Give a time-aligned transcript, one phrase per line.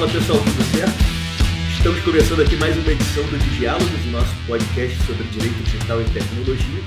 [0.00, 1.76] Fala pessoal, tudo certo?
[1.76, 6.80] Estamos começando aqui mais uma edição do Diálogos, nosso podcast sobre direito digital e tecnologia.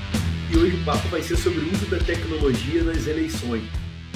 [0.52, 3.62] E hoje o papo vai ser sobre o uso da tecnologia nas eleições.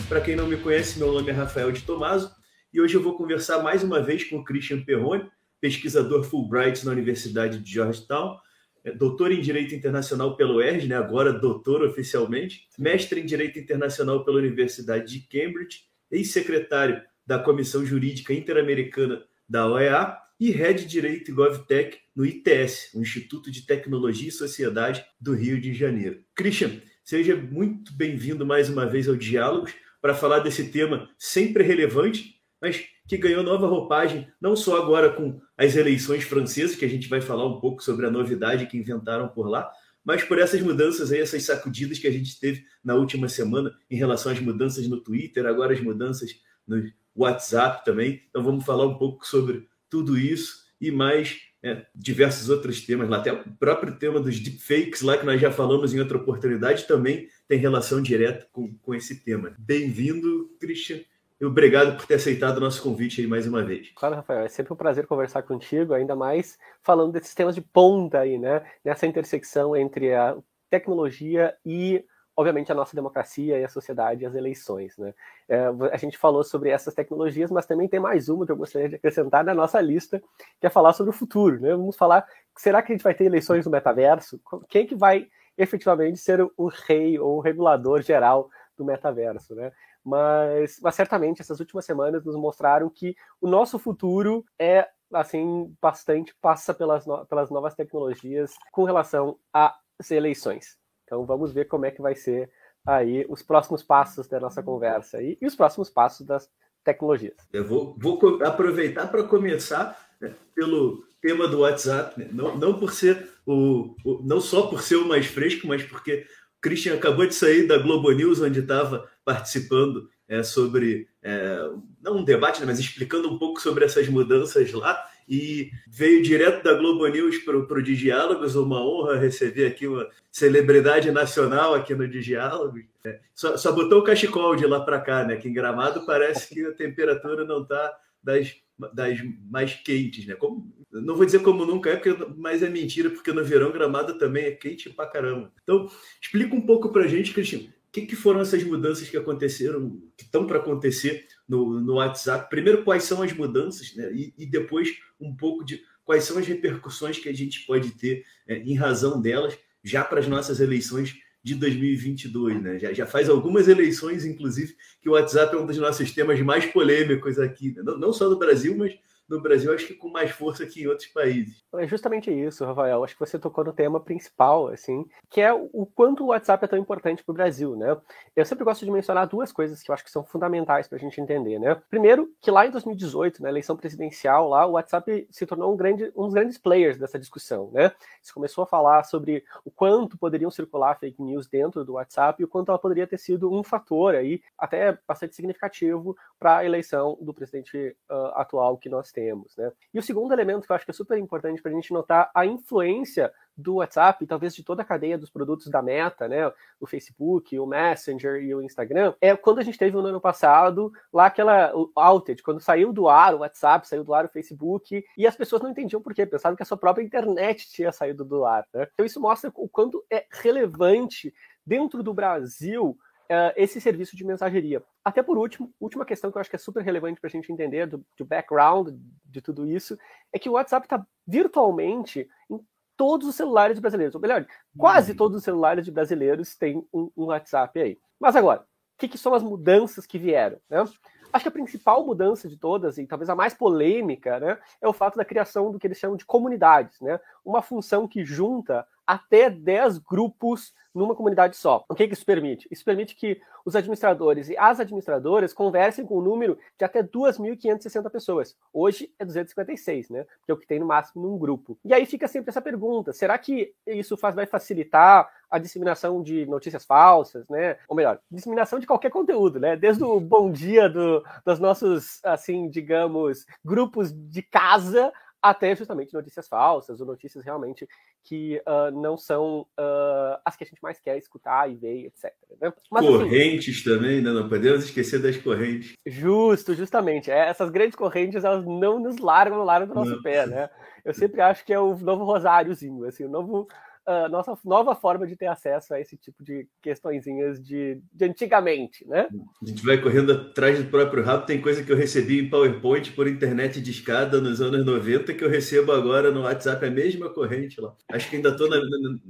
[0.09, 2.29] Para quem não me conhece, meu nome é Rafael de Tomaso
[2.75, 5.31] e hoje eu vou conversar mais uma vez com o Christian Perrone,
[5.61, 8.37] pesquisador Fulbright na Universidade de Georgetown,
[8.83, 10.97] é doutor em Direito Internacional pelo ERJ, né?
[10.97, 18.33] agora doutor oficialmente, mestre em Direito Internacional pela Universidade de Cambridge, ex-secretário da Comissão Jurídica
[18.33, 24.33] Interamericana da OEA e Head Direito e GovTech no ITS, o Instituto de Tecnologia e
[24.33, 26.25] Sociedade do Rio de Janeiro.
[26.35, 32.37] Christian, seja muito bem-vindo mais uma vez ao Diálogos para falar desse tema sempre relevante,
[32.63, 37.11] mas que ganhou nova roupagem, não só agora com as eleições francesas, que a gente
[37.11, 39.71] vai falar um pouco sobre a novidade que inventaram por lá,
[40.03, 43.97] mas por essas mudanças aí, essas sacudidas que a gente teve na última semana em
[43.97, 46.31] relação às mudanças no Twitter, agora as mudanças
[46.67, 46.83] no
[47.23, 48.23] WhatsApp também.
[48.29, 53.11] Então vamos falar um pouco sobre tudo isso e mais é, diversos outros temas.
[53.11, 57.29] Até o próprio tema dos deepfakes lá que nós já falamos em outra oportunidade também
[57.47, 59.55] tem relação direta com, com esse tema.
[59.59, 61.01] Bem-vindo, Christian.
[61.41, 63.93] E obrigado por ter aceitado o nosso convite aí mais uma vez.
[63.95, 68.19] Claro, Rafael, é sempre um prazer conversar contigo, ainda mais falando desses temas de ponta
[68.19, 68.65] aí, né?
[68.85, 70.37] Nessa intersecção entre a
[70.69, 72.05] tecnologia e,
[72.39, 75.13] obviamente, a nossa democracia e a sociedade e as eleições, né?
[75.49, 78.89] É, a gente falou sobre essas tecnologias, mas também tem mais uma que eu gostaria
[78.89, 80.23] de acrescentar na nossa lista,
[80.61, 81.71] que é falar sobre o futuro, né?
[81.73, 82.25] Vamos falar,
[82.57, 84.41] será que a gente vai ter eleições no metaverso?
[84.69, 89.73] Quem que vai efetivamente ser o rei ou o regulador geral do metaverso, né?
[90.05, 96.33] mas, mas certamente essas últimas semanas nos mostraram que o nosso futuro é assim bastante
[96.41, 100.78] passa pelas, no, pelas novas tecnologias com relação às eleições.
[101.09, 102.51] Então vamos ver como é que vai ser
[102.87, 106.51] aí os próximos passos da nossa conversa aí, e os próximos passos das
[106.85, 107.37] tecnologias.
[107.51, 112.29] Eu vou, vou aproveitar para começar né, pelo tema do WhatsApp, né?
[112.31, 116.27] não, não por ser o, o, não só por ser o mais fresco, mas porque
[116.59, 121.59] o Christian acabou de sair da Globo News, onde estava participando é, sobre, é,
[122.03, 126.65] não um debate, né, mas explicando um pouco sobre essas mudanças lá, e veio direto
[126.65, 132.09] da Globo News para o Diálogos, uma honra receber aqui uma celebridade nacional aqui no
[132.09, 132.83] Diálogos.
[133.05, 135.37] É, só, só botou o cachecol de lá para cá, né?
[135.37, 138.57] Que em Gramado parece que a temperatura não está das,
[138.93, 139.19] das
[139.51, 140.35] mais quentes, né?
[140.35, 144.15] Como, não vou dizer como nunca é, porque, mas é mentira, porque no verão Gramado
[144.15, 145.53] também é quente pra caramba.
[145.63, 145.91] Então,
[146.21, 150.25] explica um pouco para gente, Cristiano, o que, que, foram essas mudanças que aconteceram, que
[150.25, 152.49] estão para acontecer no, no WhatsApp?
[152.49, 154.11] Primeiro, quais são as mudanças, né?
[154.13, 158.25] E, e, depois, um pouco de quais são as repercussões que a gente pode ter
[158.47, 162.79] é, em razão delas, já para as nossas eleições de 2022, né?
[162.79, 166.67] Já, já faz algumas eleições, inclusive, que o WhatsApp é um dos nossos temas mais
[166.67, 167.83] polêmicos aqui, né?
[167.85, 168.95] não, não só no Brasil, mas
[169.29, 171.63] no Brasil, acho que com mais força que em outros países.
[171.75, 173.05] É justamente isso, Rafael.
[173.05, 176.69] Acho que você tocou no tema principal, assim, que é o quanto o WhatsApp é
[176.69, 177.97] tão importante para o Brasil, né?
[178.35, 181.01] Eu sempre gosto de mencionar duas coisas que eu acho que são fundamentais para a
[181.01, 181.75] gente entender, né?
[181.91, 186.11] Primeiro, que lá em 2018, na eleição presidencial, lá o WhatsApp se tornou um, grande,
[186.17, 187.93] um dos grandes players dessa discussão, né?
[188.23, 192.45] Se começou a falar sobre o quanto poderiam circular fake news dentro do WhatsApp e
[192.45, 197.19] o quanto ela poderia ter sido um fator aí até bastante significativo para a eleição
[197.21, 199.18] do presidente uh, atual que nós temos.
[199.57, 199.73] Né?
[199.93, 202.31] E o segundo elemento que eu acho que é super importante para a gente notar
[202.35, 206.87] a influência do WhatsApp, talvez de toda a cadeia dos produtos da Meta, né, o
[206.87, 211.27] Facebook, o Messenger e o Instagram, é quando a gente teve no ano passado lá
[211.27, 215.35] aquela outage, quando saiu do ar o WhatsApp, saiu do ar o Facebook, e as
[215.35, 218.65] pessoas não entendiam por quê, pensavam que a sua própria internet tinha saído do ar.
[218.73, 218.87] Né?
[218.95, 221.35] Então isso mostra o quanto é relevante
[221.67, 222.97] dentro do Brasil
[223.31, 224.83] uh, esse serviço de mensageria.
[225.05, 227.53] Até por último, última questão que eu acho que é super relevante para a gente
[227.53, 228.95] entender do, do background
[229.25, 229.99] de tudo isso,
[230.33, 232.61] é que o WhatsApp está virtualmente em
[232.97, 234.45] todos os celulares brasileiros, ou melhor,
[234.77, 235.17] quase uhum.
[235.17, 237.99] todos os celulares de brasileiros têm um, um WhatsApp aí.
[238.19, 240.59] Mas agora, o que, que, são as mudanças que vieram?
[240.69, 240.85] Né?
[241.33, 244.93] Acho que a principal mudança de todas, e talvez a mais polêmica, né, é o
[244.93, 247.21] fato da criação do que eles chamam de comunidades, né?
[247.45, 251.85] Uma função que junta até 10 grupos numa comunidade só.
[251.89, 252.69] O que, isso permite?
[252.71, 258.11] Isso permite que os administradores e as administradoras conversem com um número de até 2.560
[258.11, 258.57] pessoas.
[258.73, 260.27] Hoje é 256, né?
[260.45, 261.79] Que é o que tem no máximo num grupo.
[261.85, 266.45] E aí fica sempre essa pergunta: será que isso faz, vai facilitar a disseminação de
[266.47, 267.77] notícias falsas, né?
[267.89, 269.77] Ou melhor, disseminação de qualquer conteúdo, né?
[269.77, 275.13] Desde o bom dia do, dos nossos, assim, digamos, grupos de casa
[275.43, 277.87] até justamente notícias falsas ou notícias realmente
[278.25, 282.33] que uh, não são uh, as que a gente mais quer escutar e ver, etc.
[282.61, 282.73] Né?
[282.91, 284.31] Mas, assim, correntes assim, também, né?
[284.31, 285.93] não podemos esquecer das correntes.
[286.07, 287.31] Justo, justamente.
[287.31, 290.23] É, essas grandes correntes elas não nos largam no largo do nosso não.
[290.23, 290.69] pé, né?
[291.05, 293.69] Eu sempre acho que é o novo rosáriozinho, assim, o novo
[294.09, 299.07] uh, nossa nova forma de ter acesso a esse tipo de questõezinhas de, de antigamente,
[299.07, 299.29] né?
[299.63, 301.45] A gente vai correndo atrás do próprio rabo.
[301.45, 305.45] Tem coisa que eu recebi em PowerPoint por internet de escada nos anos 90 que
[305.45, 307.95] eu recebo agora no WhatsApp, a mesma corrente lá.
[308.11, 308.69] Acho que ainda estou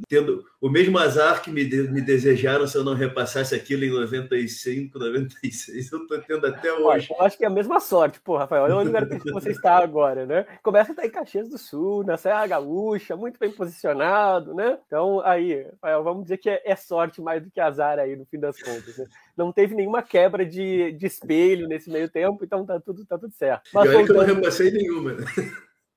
[0.09, 3.91] tendo o mesmo azar que me, de, me desejaram se eu não repassasse aquilo em
[3.91, 5.93] 95, 96.
[5.93, 7.09] Eu estou tendo até hoje.
[7.11, 8.65] eu acho que é a mesma sorte, pô, Rafael.
[8.65, 10.47] Olha o lugar que você está agora, né?
[10.63, 14.68] Começa a estar em Caxias do Sul, na Serra Gaúcha, muito bem posicionado, né?
[14.87, 18.39] Então, aí, vamos dizer que é, é, sorte mais do que azar aí, no fim
[18.39, 18.99] das contas.
[18.99, 19.07] Né?
[19.37, 23.33] Não teve nenhuma quebra de, de espelho nesse meio tempo, então tá tudo, tá tudo
[23.35, 23.71] certo.
[23.73, 24.15] Mas, e olha voltando...
[24.15, 25.13] que eu não repassei nenhuma.
[25.13, 25.25] Né?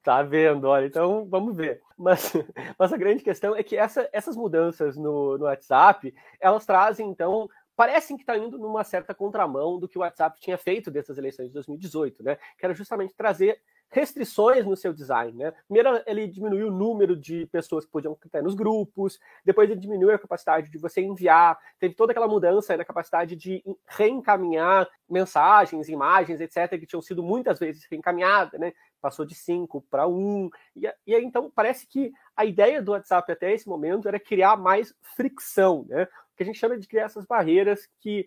[0.03, 1.81] Tá vendo, olha, então vamos ver.
[1.97, 2.33] Mas,
[2.77, 7.47] mas a grande questão é que essa, essas mudanças no, no WhatsApp, elas trazem, então,
[7.75, 11.47] parecem que está indo numa certa contramão do que o WhatsApp tinha feito dessas eleições
[11.47, 12.37] de 2018, né?
[12.57, 13.59] Que era justamente trazer
[13.91, 15.53] restrições no seu design, né?
[15.67, 20.15] Primeiro, ele diminuiu o número de pessoas que podiam estar nos grupos, depois ele diminuiu
[20.15, 26.39] a capacidade de você enviar, teve toda aquela mudança na capacidade de reencaminhar mensagens, imagens,
[26.39, 28.71] etc., que tinham sido muitas vezes reencaminhadas, né?
[29.01, 30.49] Passou de 5 para 1.
[30.75, 34.55] E, e aí, então, parece que a ideia do WhatsApp até esse momento era criar
[34.55, 36.03] mais fricção, né?
[36.03, 38.25] O que a gente chama de criar essas barreiras que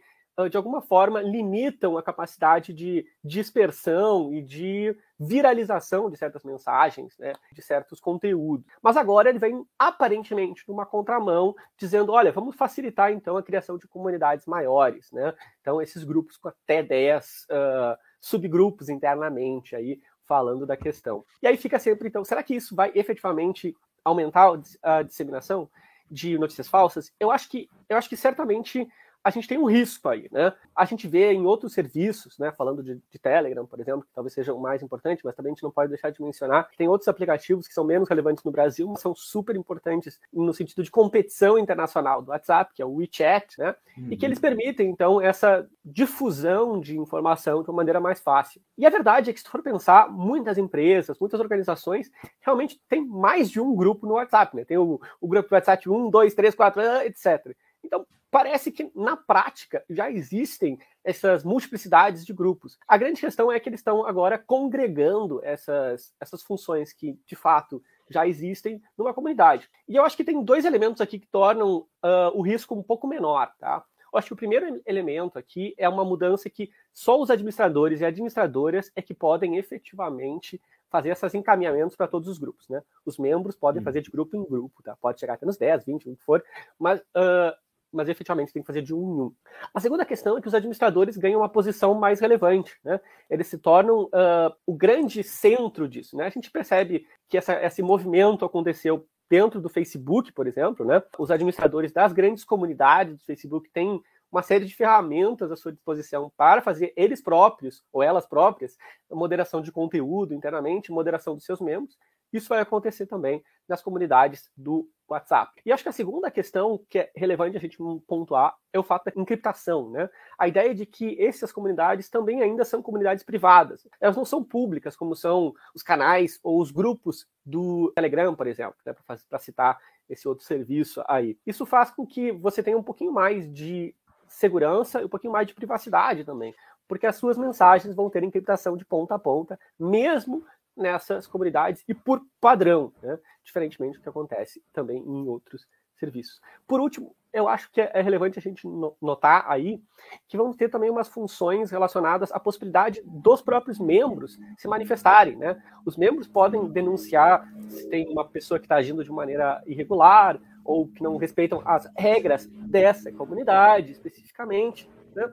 [0.50, 7.32] de alguma forma, limitam a capacidade de dispersão e de viralização de certas mensagens, né,
[7.52, 8.66] de certos conteúdos.
[8.82, 13.86] Mas agora ele vem aparentemente numa contramão, dizendo: olha, vamos facilitar então a criação de
[13.86, 15.32] comunidades maiores, né?
[15.60, 21.24] Então, esses grupos com até 10 uh, subgrupos internamente aí falando da questão.
[21.42, 25.70] E aí fica sempre, então, será que isso vai efetivamente aumentar a disseminação
[26.10, 27.12] de notícias falsas?
[27.20, 28.88] Eu acho que, eu acho que certamente
[29.24, 30.52] a gente tem um risco aí, né?
[30.76, 32.52] A gente vê em outros serviços, né?
[32.52, 35.54] Falando de, de, Telegram, por exemplo, que talvez seja o mais importante, mas também a
[35.54, 38.50] gente não pode deixar de mencionar que tem outros aplicativos que são menos relevantes no
[38.50, 42.96] Brasil, mas são super importantes no sentido de competição internacional do WhatsApp, que é o
[42.96, 43.74] WeChat, né?
[43.96, 44.08] Uhum.
[44.10, 48.60] E que eles permitem, então, essa difusão de informação de uma maneira mais fácil.
[48.76, 52.10] E a verdade é que, se for pensar, muitas empresas, muitas organizações
[52.40, 54.66] realmente têm mais de um grupo no WhatsApp, né?
[54.66, 57.56] Tem o, o grupo do WhatsApp 1, 2, 3, 4, etc.
[57.84, 62.76] Então, parece que na prática já existem essas multiplicidades de grupos.
[62.88, 67.82] A grande questão é que eles estão agora congregando essas, essas funções que, de fato,
[68.10, 69.70] já existem numa comunidade.
[69.86, 73.06] E eu acho que tem dois elementos aqui que tornam uh, o risco um pouco
[73.06, 73.84] menor, tá?
[74.12, 78.04] Eu acho que o primeiro elemento aqui é uma mudança que só os administradores e
[78.04, 82.80] administradoras é que podem efetivamente fazer esses encaminhamentos para todos os grupos, né?
[83.04, 84.96] Os membros podem fazer de grupo em grupo, tá?
[85.00, 86.44] Pode chegar até nos 10, 20, o que for,
[86.78, 87.63] mas uh,
[87.94, 89.32] mas efetivamente tem que fazer de um em um.
[89.72, 93.00] A segunda questão é que os administradores ganham uma posição mais relevante, né?
[93.30, 96.26] Eles se tornam uh, o grande centro disso, né?
[96.26, 101.02] A gente percebe que essa, esse movimento aconteceu dentro do Facebook, por exemplo, né?
[101.18, 106.30] Os administradores das grandes comunidades do Facebook têm uma série de ferramentas à sua disposição
[106.36, 108.76] para fazer eles próprios ou elas próprias
[109.10, 111.96] moderação de conteúdo internamente, moderação dos seus membros.
[112.34, 115.62] Isso vai acontecer também nas comunidades do WhatsApp.
[115.64, 119.04] E acho que a segunda questão que é relevante a gente pontuar é o fato
[119.04, 120.10] da encriptação, né?
[120.38, 123.86] A ideia de que essas comunidades também ainda são comunidades privadas.
[124.00, 128.76] Elas não são públicas, como são os canais ou os grupos do Telegram, por exemplo,
[128.84, 128.94] né?
[129.28, 129.78] para citar
[130.08, 131.38] esse outro serviço aí.
[131.46, 133.94] Isso faz com que você tenha um pouquinho mais de
[134.26, 136.52] segurança e um pouquinho mais de privacidade também,
[136.88, 140.44] porque as suas mensagens vão ter encriptação de ponta a ponta, mesmo
[140.76, 143.18] nessas comunidades e por padrão, né?
[143.42, 145.66] diferentemente do que acontece também em outros
[145.98, 146.40] serviços.
[146.66, 148.64] Por último, eu acho que é relevante a gente
[149.02, 149.82] notar aí
[150.28, 155.36] que vamos ter também umas funções relacionadas à possibilidade dos próprios membros se manifestarem.
[155.36, 155.60] Né?
[155.84, 160.86] Os membros podem denunciar se tem uma pessoa que está agindo de maneira irregular ou
[160.86, 164.88] que não respeitam as regras dessa comunidade especificamente.
[165.14, 165.32] Né?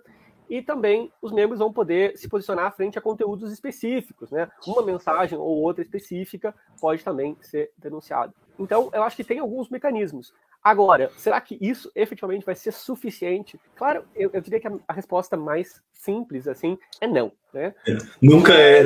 [0.51, 4.51] E também os membros vão poder se posicionar frente a conteúdos específicos, né?
[4.67, 8.33] Uma mensagem ou outra específica pode também ser denunciada.
[8.59, 10.33] Então, eu acho que tem alguns mecanismos.
[10.61, 13.57] Agora, será que isso efetivamente vai ser suficiente?
[13.77, 17.73] Claro, eu, eu diria que a, a, resposta mais simples, assim, é não, né?
[18.21, 18.83] Nunca é.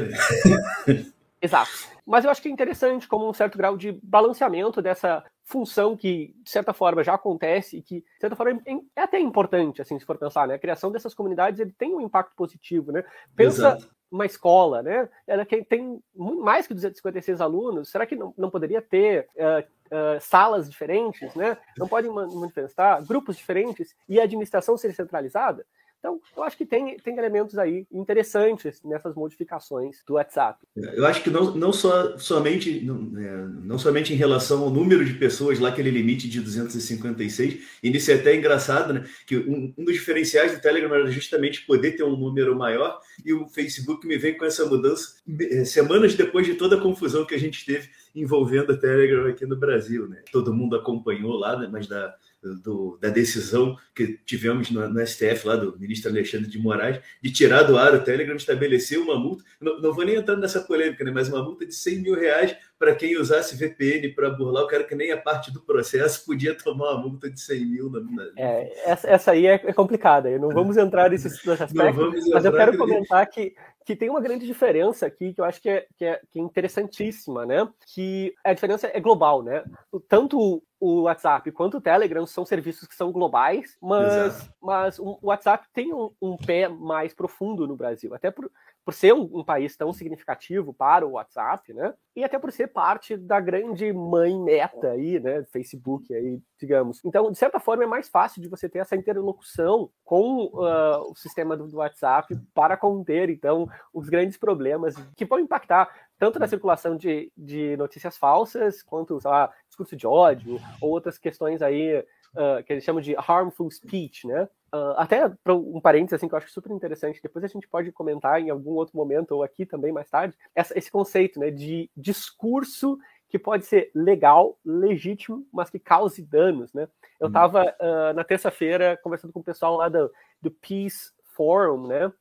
[1.42, 1.72] Exato.
[2.06, 6.36] Mas eu acho que é interessante como um certo grau de balanceamento dessa função que,
[6.44, 9.98] de certa forma, já acontece e que, de certa forma, é, é até importante, assim,
[10.00, 10.56] se for pensar, né?
[10.56, 13.04] A criação dessas comunidades, ele tem um impacto positivo, né?
[13.36, 13.96] Pensa Exato.
[14.12, 15.08] uma escola, né?
[15.28, 17.92] Ela tem mais que 256 alunos.
[17.92, 21.56] Será que não, não poderia ter uh, uh, salas diferentes, né?
[21.78, 25.64] Não podem manifestar grupos diferentes e a administração ser centralizada?
[26.06, 30.60] Então, eu acho que tem, tem elementos aí interessantes nessas modificações do WhatsApp.
[30.76, 35.04] Eu acho que não, não só, somente, não, é, não somente em relação ao número
[35.04, 39.04] de pessoas, lá aquele limite de 256, e isso é até engraçado, né?
[39.26, 43.34] Que um, um dos diferenciais do Telegram era justamente poder ter um número maior, e
[43.34, 47.34] o Facebook me vem com essa mudança é, semanas depois de toda a confusão que
[47.34, 50.22] a gente teve envolvendo o Telegram aqui no Brasil, né?
[50.32, 51.68] Todo mundo acompanhou lá, né?
[51.70, 52.16] mas da
[52.54, 57.32] do, da decisão que tivemos no, no, STF, lá do ministro Alexandre de Moraes, de
[57.32, 61.04] tirar do ar o Telegram, estabelecer uma multa, não, não vou nem entrar nessa polêmica,
[61.04, 64.68] né, mas uma multa de 100 mil reais para quem usasse VPN para burlar, o
[64.68, 67.90] cara que nem a parte do processo podia tomar uma multa de 100 mil.
[67.90, 68.32] Na, na...
[68.38, 72.52] É, essa, essa aí é, é complicada, não vamos entrar nesse, nesse aspecto, mas eu
[72.52, 76.04] quero comentar que que tem uma grande diferença aqui que eu acho que é, que
[76.04, 77.70] é, que é interessantíssima, né?
[77.94, 79.64] Que a diferença é global, né?
[80.10, 85.68] Tanto o WhatsApp quanto o Telegram são serviços que são globais, mas, mas o WhatsApp
[85.74, 88.52] tem um, um, pé mais profundo no Brasil, até por,
[88.84, 91.94] por ser um, um, país tão significativo para o WhatsApp, né?
[92.16, 95.44] E até por ser parte da grande mãe meta aí, né?
[95.46, 97.04] Facebook aí, digamos.
[97.04, 101.16] Então, de certa forma, é mais fácil de você ter essa interlocução com uh, o
[101.16, 106.48] sistema do, do WhatsApp para conter, então, os grandes problemas que vão impactar tanto na
[106.48, 112.00] circulação de, de notícias falsas, quanto, sei lá, discurso de ódio, ou outras questões aí
[112.00, 114.48] uh, que eles chamam de harmful speech, né?
[114.74, 117.92] Uh, até para um parênteses assim que eu acho super interessante, depois a gente pode
[117.92, 121.90] comentar em algum outro momento ou aqui também mais tarde, essa, esse conceito, né, de
[121.96, 126.88] discurso que pode ser legal, legítimo, mas que cause danos, né?
[127.20, 128.12] Eu estava uhum.
[128.12, 132.12] uh, na terça-feira conversando com o pessoal lá do, do Peace Forum, né?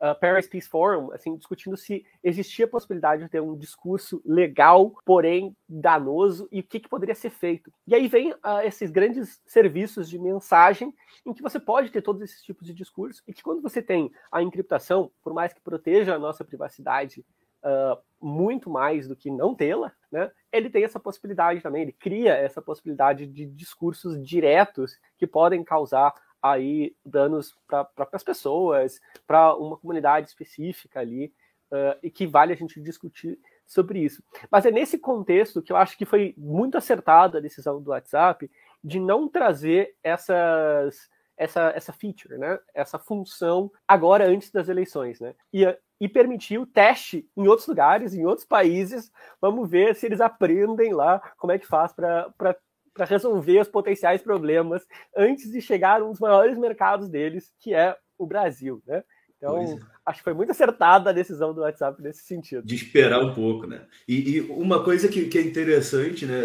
[0.00, 4.94] Uh, Paris Peace Forum, assim, discutindo se existia a possibilidade de ter um discurso legal,
[5.04, 7.72] porém danoso, e o que, que poderia ser feito.
[7.86, 12.22] E aí vem uh, esses grandes serviços de mensagem em que você pode ter todos
[12.22, 16.14] esses tipos de discurso, e que quando você tem a encriptação, por mais que proteja
[16.14, 17.24] a nossa privacidade
[17.62, 20.30] Uh, muito mais do que não tê-la, né?
[20.50, 26.14] Ele tem essa possibilidade também, ele cria essa possibilidade de discursos diretos que podem causar
[26.42, 31.32] aí danos para as pessoas, para uma comunidade específica ali,
[31.70, 34.22] uh, e que vale a gente discutir sobre isso.
[34.50, 38.50] Mas é nesse contexto que eu acho que foi muito acertada a decisão do WhatsApp
[38.82, 41.08] de não trazer essas
[41.40, 42.58] essa, essa feature, né?
[42.74, 45.18] essa função agora antes das eleições.
[45.20, 45.34] Né?
[45.50, 45.64] E,
[45.98, 49.10] e permitir o teste em outros lugares, em outros países.
[49.40, 52.54] Vamos ver se eles aprendem lá como é que faz para
[52.94, 57.74] para resolver os potenciais problemas antes de chegar a um dos maiores mercados deles, que
[57.74, 59.02] é o Brasil, né?
[59.36, 59.78] Então, é.
[60.04, 62.62] acho que foi muito acertada a decisão do WhatsApp nesse sentido.
[62.62, 63.86] De esperar um pouco, né?
[64.06, 66.38] E, e uma coisa que, que, é interessante, né?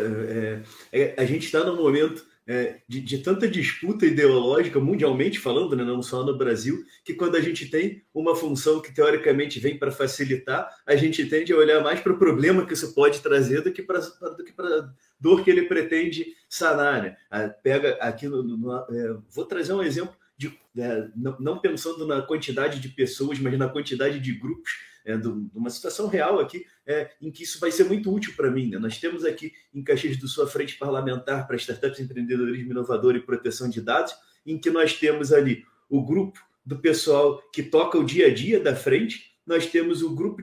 [0.93, 5.75] É, é a gente está num momento é, de, de, tanta disputa ideológica, mundialmente falando,
[5.75, 9.77] né, não só no Brasil, que quando a gente tem uma função que teoricamente vem
[9.77, 13.61] para facilitar, a gente tende a olhar mais para o problema que isso pode trazer
[13.61, 17.01] do que para a dor que ele pretende sanar.
[17.01, 17.17] Né?
[17.31, 22.05] Ah, pega aqui no, no, é, vou trazer um exemplo de, é, não, não pensando
[22.05, 24.71] na quantidade de pessoas, mas na quantidade de grupos
[25.05, 28.49] é, de uma situação real aqui, é, em que isso vai ser muito útil para
[28.49, 28.69] mim.
[28.69, 28.79] Né?
[28.79, 33.21] Nós temos aqui em Caxias do Sul a Frente Parlamentar para Startups, Empreendedorismo Inovador e
[33.21, 34.13] Proteção de Dados,
[34.45, 38.59] em que nós temos ali o grupo do pessoal que toca o dia a dia
[38.59, 40.41] da frente, nós temos o grupo,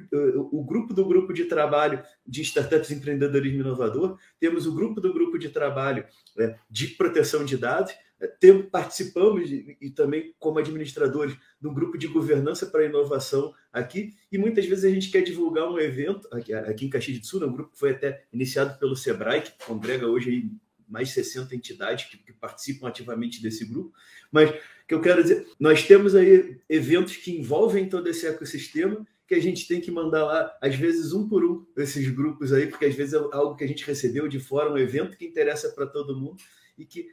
[0.51, 5.39] o grupo do grupo de trabalho de startups empreendedorismo inovador, temos o grupo do grupo
[5.39, 6.05] de trabalho
[6.39, 7.93] é, de proteção de dados,
[8.39, 14.65] tem, participamos e também como administradores do grupo de governança para inovação aqui e muitas
[14.67, 17.53] vezes a gente quer divulgar um evento aqui, aqui em Caxias do Sul, né, um
[17.53, 20.51] grupo que foi até iniciado pelo Sebrae, que congrega hoje aí
[20.89, 23.93] mais de 60 entidades que, que participam ativamente desse grupo,
[24.31, 24.53] mas
[24.93, 29.41] que eu quero dizer, nós temos aí eventos que envolvem todo esse ecossistema que a
[29.41, 32.95] gente tem que mandar lá, às vezes um por um, esses grupos aí, porque às
[32.95, 36.19] vezes é algo que a gente recebeu de fora, um evento que interessa para todo
[36.19, 36.37] mundo
[36.77, 37.07] e que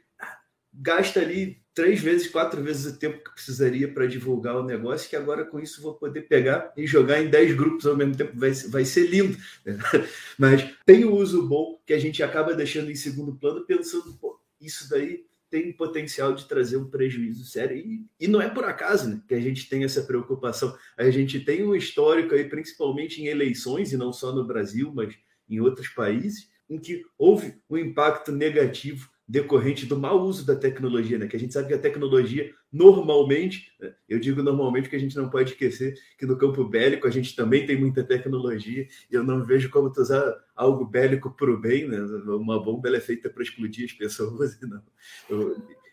[0.74, 5.16] gasta ali três vezes, quatro vezes o tempo que precisaria para divulgar o negócio, que
[5.16, 8.50] agora com isso vou poder pegar e jogar em dez grupos ao mesmo tempo, vai,
[8.52, 9.38] vai ser lindo.
[9.64, 9.78] Né?
[10.36, 14.38] Mas tem o uso bom que a gente acaba deixando em segundo plano, pensando, pô,
[14.60, 17.76] isso daí tem potencial de trazer um prejuízo sério.
[17.76, 20.74] E, e não é por acaso né, que a gente tem essa preocupação.
[20.96, 25.14] A gente tem um histórico aí, principalmente em eleições, e não só no Brasil, mas
[25.48, 31.18] em outros países, em que houve um impacto negativo decorrente do mau uso da tecnologia,
[31.18, 31.26] né?
[31.26, 33.92] Que a gente sabe que a tecnologia normalmente, né?
[34.08, 37.34] eu digo normalmente porque a gente não pode esquecer que no campo bélico a gente
[37.34, 41.58] também tem muita tecnologia e eu não vejo como tu usar algo bélico para o
[41.58, 41.98] bem, né?
[42.26, 44.82] Uma bomba ela é feita para explodir as pessoas e não,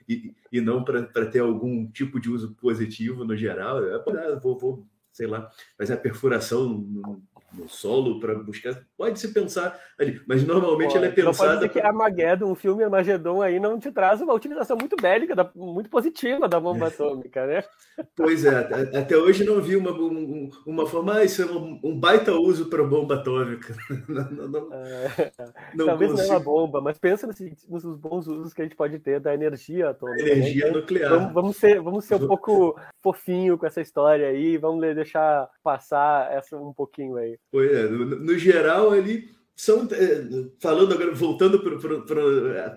[0.08, 3.84] e, e não para ter algum tipo de uso positivo no geral.
[3.84, 6.86] Eu, ah, vou, vou sei lá, fazer a perfuração
[7.54, 8.80] no, solo para buscar.
[8.98, 11.38] Pode se pensar ali, mas normalmente pode, ela é pensada.
[11.38, 15.52] Pode dizer que Armageddon, um filme Armagedon aí não te traz uma utilização muito bélica,
[15.56, 17.64] muito positiva da bomba atômica, né?
[18.16, 18.58] Pois é,
[18.98, 19.92] até hoje não vi uma,
[20.66, 23.76] uma forma, ah, isso é um, baita uso para bomba atômica.
[24.08, 25.32] Não, não, é,
[25.76, 26.28] não talvez consigo.
[26.28, 29.20] não é uma bomba, mas pensa nos, nos, bons usos que a gente pode ter
[29.20, 30.24] da energia atômica.
[30.24, 30.32] Né?
[30.32, 30.72] Energia né?
[30.72, 31.10] nuclear.
[31.10, 36.32] Vamos, vamos, ser, vamos ser um pouco fofinho com essa história aí, vamos deixar passar
[36.32, 37.37] essa um pouquinho aí.
[37.52, 41.60] Pois é, no, no geral ali são é, falando agora voltando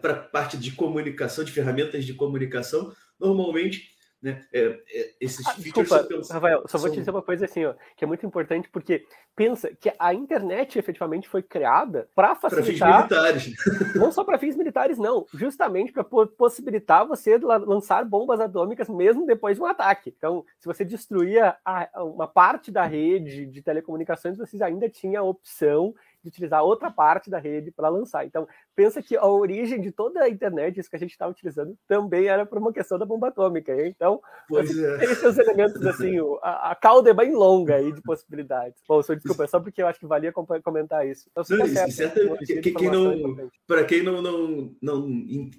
[0.01, 3.91] para a parte de comunicação, de ferramentas de comunicação, normalmente
[4.23, 7.75] né, é, é, esses ah, desculpa, Rafael, só vou te dizer uma coisa assim, ó,
[7.97, 13.29] que é muito importante porque pensa que a internet efetivamente foi criada para facilitar pra
[13.31, 13.95] fins militares.
[13.97, 19.57] não só para fins militares não, justamente para possibilitar você lançar bombas atômicas mesmo depois
[19.57, 20.13] de um ataque.
[20.15, 25.25] Então, se você destruía a, uma parte da rede de telecomunicações, você ainda tinha a
[25.25, 28.27] opção de utilizar outra parte da rede para lançar.
[28.27, 31.77] Então, pensa que a origem de toda a internet, isso que a gente está utilizando,
[31.87, 33.75] também era por uma questão da bomba atômica.
[33.87, 34.99] Então, pois é.
[34.99, 38.83] tem seus elementos assim, a, a, cauda é bem longa aí de possibilidades.
[38.87, 41.29] Bom, só desculpa, é só porque eu acho que valia comentar isso.
[41.31, 45.09] Então, não, tá certo, é que, quem não, para quem não, não, não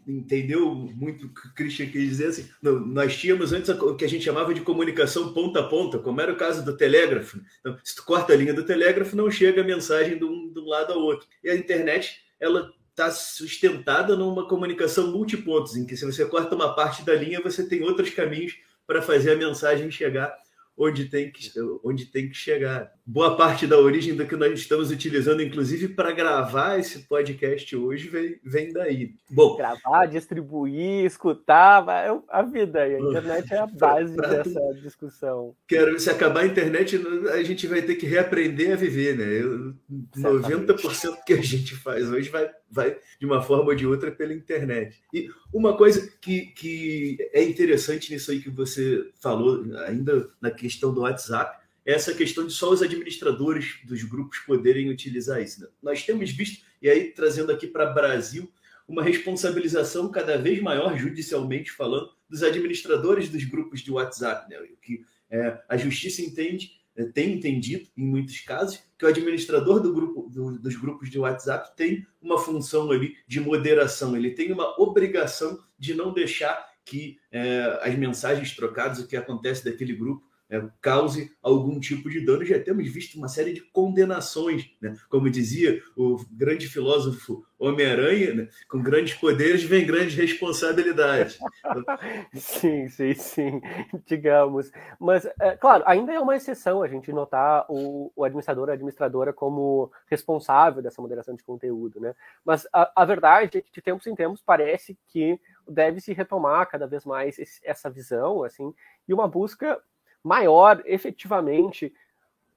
[0.08, 4.06] entendeu muito o que o Christian quis dizer, assim, não, nós tínhamos antes o que
[4.06, 7.42] a gente chamava de comunicação ponta a ponta, como era o caso do telégrafo.
[7.60, 10.60] Então, se tu corta a linha do telégrafo, não chega a mensagem de um de
[10.60, 11.28] um lado ao outro.
[11.44, 16.76] E a internet, ela está sustentada numa comunicação multipontos, em que se você corta uma
[16.76, 20.36] parte da linha, você tem outros caminhos para fazer a mensagem chegar
[20.78, 21.52] onde tem que,
[21.84, 22.92] onde tem que chegar.
[23.14, 28.08] Boa parte da origem do que nós estamos utilizando, inclusive, para gravar esse podcast hoje,
[28.08, 29.16] vem, vem daí.
[29.30, 32.84] Bom, gravar, distribuir, escutar, é a vida.
[32.84, 35.54] A internet é a base pra, pra, dessa discussão.
[35.68, 37.02] Quero, se acabar a internet,
[37.34, 39.26] a gente vai ter que reaprender a viver, né?
[39.26, 39.74] Eu,
[40.16, 44.34] 90% que a gente faz hoje vai vai de uma forma ou de outra pela
[44.34, 45.04] internet.
[45.14, 50.94] E uma coisa que, que é interessante nisso aí que você falou, ainda na questão
[50.94, 55.62] do WhatsApp, essa questão de só os administradores dos grupos poderem utilizar isso.
[55.62, 55.68] Né?
[55.82, 58.52] Nós temos visto, e aí trazendo aqui para Brasil,
[58.88, 64.60] uma responsabilização cada vez maior, judicialmente falando, dos administradores dos grupos de WhatsApp, né?
[64.60, 69.80] O que é, a justiça entende eh, tem entendido, em muitos casos, que o administrador
[69.80, 74.52] do grupo, do, dos grupos de WhatsApp tem uma função ali de moderação, ele tem
[74.52, 80.28] uma obrigação de não deixar que é, as mensagens trocadas, o que acontece daquele grupo,
[80.52, 82.44] é, cause algum tipo de dano.
[82.44, 84.98] Já temos visto uma série de condenações, né?
[85.10, 88.50] como dizia o grande filósofo Homem-Aranha, né?
[88.68, 91.40] com grandes poderes vem grandes responsabilidades.
[92.36, 93.62] sim, sim, sim,
[94.06, 94.72] digamos.
[95.00, 99.32] Mas, é, claro, ainda é uma exceção a gente notar o, o administrador a administradora
[99.32, 102.14] como responsável dessa moderação de conteúdo, né?
[102.44, 106.68] Mas a, a verdade é que de tempos em tempos parece que deve se retomar
[106.70, 108.74] cada vez mais esse, essa visão, assim,
[109.08, 109.82] e uma busca
[110.24, 111.94] maior, efetivamente.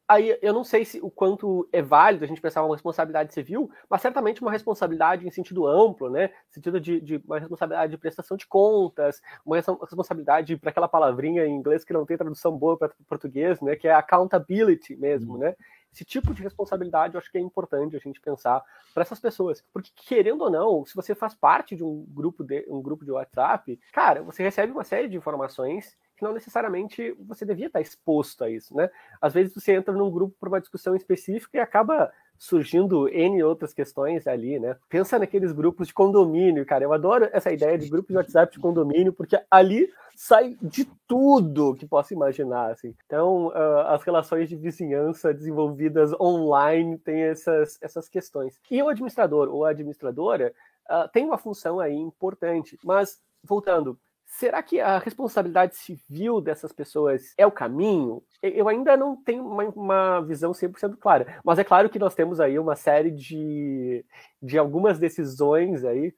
[0.07, 3.71] Aí eu não sei se o quanto é válido a gente pensar uma responsabilidade civil,
[3.89, 6.31] mas certamente uma responsabilidade em sentido amplo, né?
[6.51, 11.55] Sentido de, de uma responsabilidade de prestação de contas, uma responsabilidade para aquela palavrinha em
[11.55, 13.77] inglês que não tem tradução boa para português, né?
[13.77, 15.39] Que é accountability mesmo, uhum.
[15.39, 15.57] né?
[15.91, 19.65] Esse tipo de responsabilidade eu acho que é importante a gente pensar para essas pessoas.
[19.73, 23.13] Porque, querendo ou não, se você faz parte de um grupo de, um grupo de
[23.13, 28.45] WhatsApp, cara, você recebe uma série de informações que não necessariamente você devia estar exposto
[28.45, 28.91] a isso, né?
[29.21, 33.73] Às vezes você entra num grupo por uma discussão específica e acaba surgindo N outras
[33.73, 34.77] questões ali, né?
[34.89, 36.85] Pensa naqueles grupos de condomínio, cara.
[36.85, 41.75] Eu adoro essa ideia de grupos de WhatsApp de condomínio, porque ali sai de tudo
[41.75, 42.95] que possa imaginar, assim.
[43.07, 48.61] Então, uh, as relações de vizinhança desenvolvidas online têm essas, essas questões.
[48.71, 50.53] E o administrador ou a administradora
[50.91, 53.99] uh, tem uma função aí importante, mas voltando,
[54.39, 58.23] será que a responsabilidade civil dessas pessoas é o caminho?
[58.43, 62.41] Eu ainda não tenho uma, uma visão 100% clara, mas é claro que nós temos
[62.41, 64.05] aí uma série de,
[64.43, 66.13] de algumas decisões aí,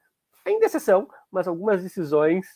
[0.44, 2.46] ainda exceção, mas algumas decisões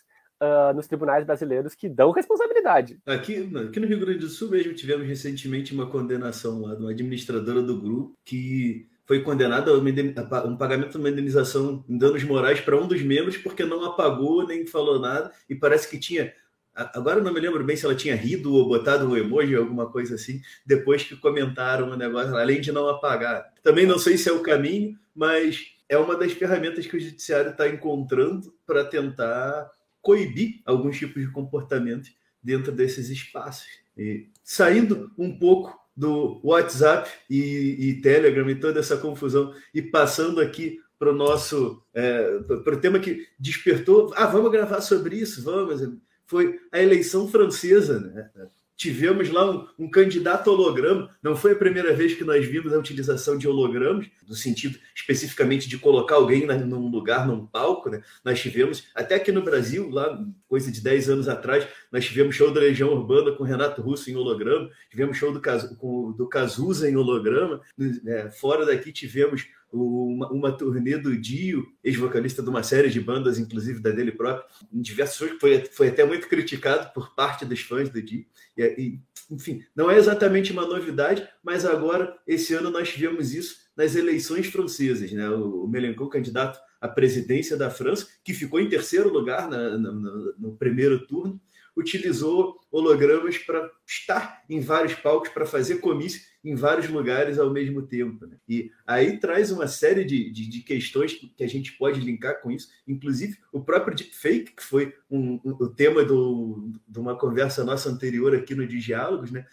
[0.41, 2.99] uh, nos tribunais brasileiros que dão responsabilidade.
[3.07, 6.91] Aqui, aqui no Rio Grande do Sul mesmo tivemos recentemente uma condenação lá de uma
[6.91, 12.61] administradora do grupo que foi condenado a um pagamento de uma indenização em danos morais
[12.61, 16.33] para um dos membros porque não apagou nem falou nada e parece que tinha
[16.73, 20.15] Agora não me lembro bem se ela tinha rido ou botado um emoji, alguma coisa
[20.15, 23.53] assim, depois que comentaram o negócio, além de não apagar.
[23.65, 27.51] Também não sei se é o caminho, mas é uma das ferramentas que o judiciário
[27.51, 29.69] está encontrando para tentar
[30.01, 32.09] coibir alguns tipos de comportamento
[32.41, 33.67] dentro desses espaços.
[33.99, 40.41] E saindo um pouco do WhatsApp e, e Telegram e toda essa confusão e passando
[40.41, 44.11] aqui para o nosso é, para o tema que despertou.
[44.17, 45.83] Ah, vamos gravar sobre isso, vamos
[46.27, 47.99] foi a eleição francesa.
[47.99, 48.31] Né?
[48.77, 51.11] Tivemos lá um, um, candidato holograma.
[51.21, 55.69] Não foi a primeira vez que nós vimos a utilização de hologramas, no sentido especificamente
[55.69, 57.91] de colocar alguém na, num lugar, num palco.
[57.91, 58.01] Né?
[58.25, 62.53] Nós tivemos, até aqui no Brasil, lá coisa de 10 anos atrás, nós tivemos show
[62.53, 65.41] da Legião Urbana com Renato Russo em holograma, tivemos show do,
[65.77, 67.61] com, do Cazuza em holograma.
[68.07, 73.39] É, fora daqui tivemos uma, uma turnê do Dio, ex-vocalista de uma série de bandas,
[73.39, 77.89] inclusive da dele próprio, em diversos foi, foi até muito criticado por parte dos fãs
[77.89, 78.25] do Dio.
[78.57, 79.01] E, e,
[79.31, 84.47] enfim, não é exatamente uma novidade, mas agora, esse ano, nós tivemos isso nas eleições
[84.47, 85.13] francesas.
[85.13, 85.29] Né?
[85.31, 90.35] O, o candidato à presidência da França, que ficou em terceiro lugar na, na, no,
[90.37, 91.41] no primeiro turno,
[91.77, 97.83] utilizou hologramas para estar em vários palcos, para fazer comício em vários lugares ao mesmo
[97.83, 98.27] tempo.
[98.27, 98.37] Né?
[98.49, 102.51] E aí traz uma série de, de, de, questões que a gente pode linkar com
[102.51, 107.65] isso, inclusive o próprio deepfake, que foi um, um, o tema do, de uma conversa
[107.65, 109.31] nossa anterior aqui no Diálogos.
[109.31, 109.45] Né?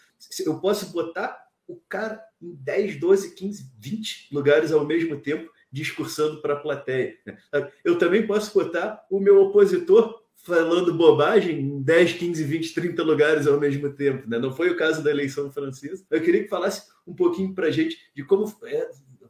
[0.44, 6.40] Eu posso botar o cara em 10, 12, 15, 20 lugares ao mesmo tempo discursando
[6.40, 7.14] para a plateia.
[7.26, 7.36] Né?
[7.84, 13.46] Eu também posso botar o meu opositor falando bobagem em 10, 15, 20, 30 lugares
[13.46, 14.28] ao mesmo tempo.
[14.28, 14.38] Né?
[14.38, 16.04] Não foi o caso da eleição francesa.
[16.10, 18.88] Eu queria que falasse um pouquinho para a gente de como é,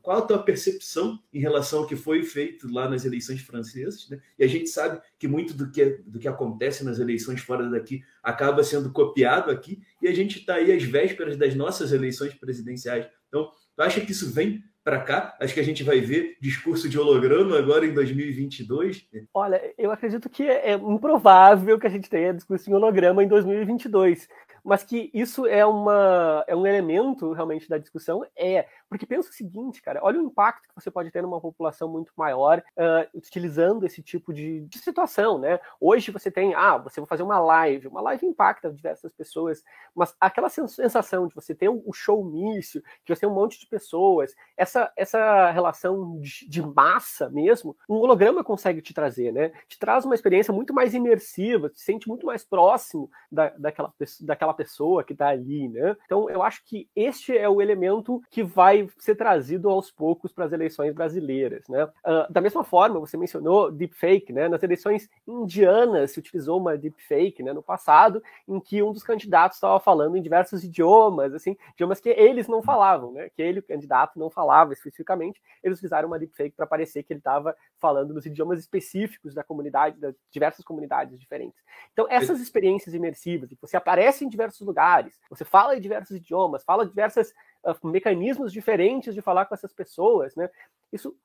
[0.09, 4.09] qual a tua percepção em relação ao que foi feito lá nas eleições francesas.
[4.09, 4.19] Né?
[4.39, 8.03] E a gente sabe que muito do que, do que acontece nas eleições fora daqui
[8.23, 13.07] acaba sendo copiado aqui, e a gente está aí às vésperas das nossas eleições presidenciais.
[13.29, 15.37] Então, tu acha que isso vem para cá.
[15.39, 19.07] Acho que a gente vai ver discurso de holograma agora em 2022.
[19.35, 24.27] Olha, eu acredito que é improvável que a gente tenha discurso em holograma em 2022
[24.69, 28.67] mas que isso é, uma, é um elemento realmente da discussão, é.
[28.87, 32.13] Porque pensa o seguinte, cara, olha o impacto que você pode ter numa população muito
[32.17, 35.59] maior uh, utilizando esse tipo de, de, situação, né?
[35.81, 39.63] Hoje você tem, ah, você vai fazer uma live, uma live impacta diversas pessoas,
[39.95, 44.35] mas aquela sensação de você ter um showmício, de você ter um monte de pessoas,
[44.55, 49.51] essa, essa relação de, de massa mesmo, um holograma consegue te trazer, né?
[49.67, 54.58] Te traz uma experiência muito mais imersiva, te sente muito mais próximo da, daquela, daquela
[54.59, 55.97] pessoa que está ali, né?
[56.05, 60.45] Então eu acho que este é o elemento que vai ser trazido aos poucos para
[60.45, 61.85] as eleições brasileiras, né?
[61.85, 64.49] Uh, da mesma forma, você mencionou deepfake, né?
[64.49, 67.53] Nas eleições indianas se utilizou uma deepfake, né?
[67.53, 72.09] No passado, em que um dos candidatos estava falando em diversos idiomas, assim, idiomas que
[72.11, 73.31] eles não falavam, né?
[73.31, 75.41] Que ele, o candidato, não falava especificamente.
[75.63, 80.01] Eles utilizaram uma deepfake para parecer que ele estava falando nos idiomas específicos da comunidade,
[80.01, 81.63] das diversas comunidades diferentes.
[81.93, 86.17] Então essas experiências imersivas, que você aparece em diversos diversos lugares, você fala em diversos
[86.17, 87.33] idiomas, fala diversos
[87.65, 90.49] uh, mecanismos diferentes de falar com essas pessoas, né?
[90.93, 91.17] Isso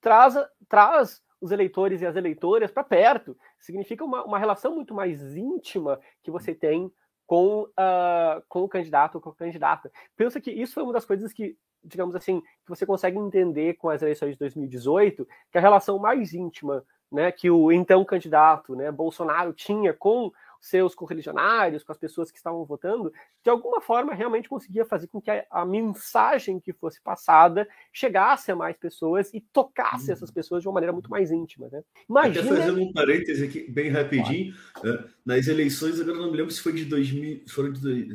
[0.00, 0.34] traz,
[0.68, 3.36] traz os eleitores e as eleitoras para perto.
[3.58, 6.92] Significa uma, uma relação muito mais íntima que você tem
[7.26, 9.90] com, uh, com o candidato ou com a candidata.
[10.16, 13.88] Pensa que isso foi uma das coisas que, digamos assim, que você consegue entender com
[13.88, 18.90] as eleições de 2018, que a relação mais íntima né, que o então candidato, né,
[18.90, 24.48] Bolsonaro, tinha com seus correligionários, com as pessoas que estavam votando, de alguma forma realmente
[24.48, 29.40] conseguia fazer com que a, a mensagem que fosse passada chegasse a mais pessoas e
[29.40, 31.68] tocasse essas pessoas de uma maneira muito mais íntima.
[31.72, 31.82] Né?
[32.08, 32.46] Imagina...
[32.46, 34.98] Até fazendo um parêntese aqui, bem rapidinho, claro.
[34.98, 38.06] Né, nas eleições, agora não me lembro se foi de 2000, foram de,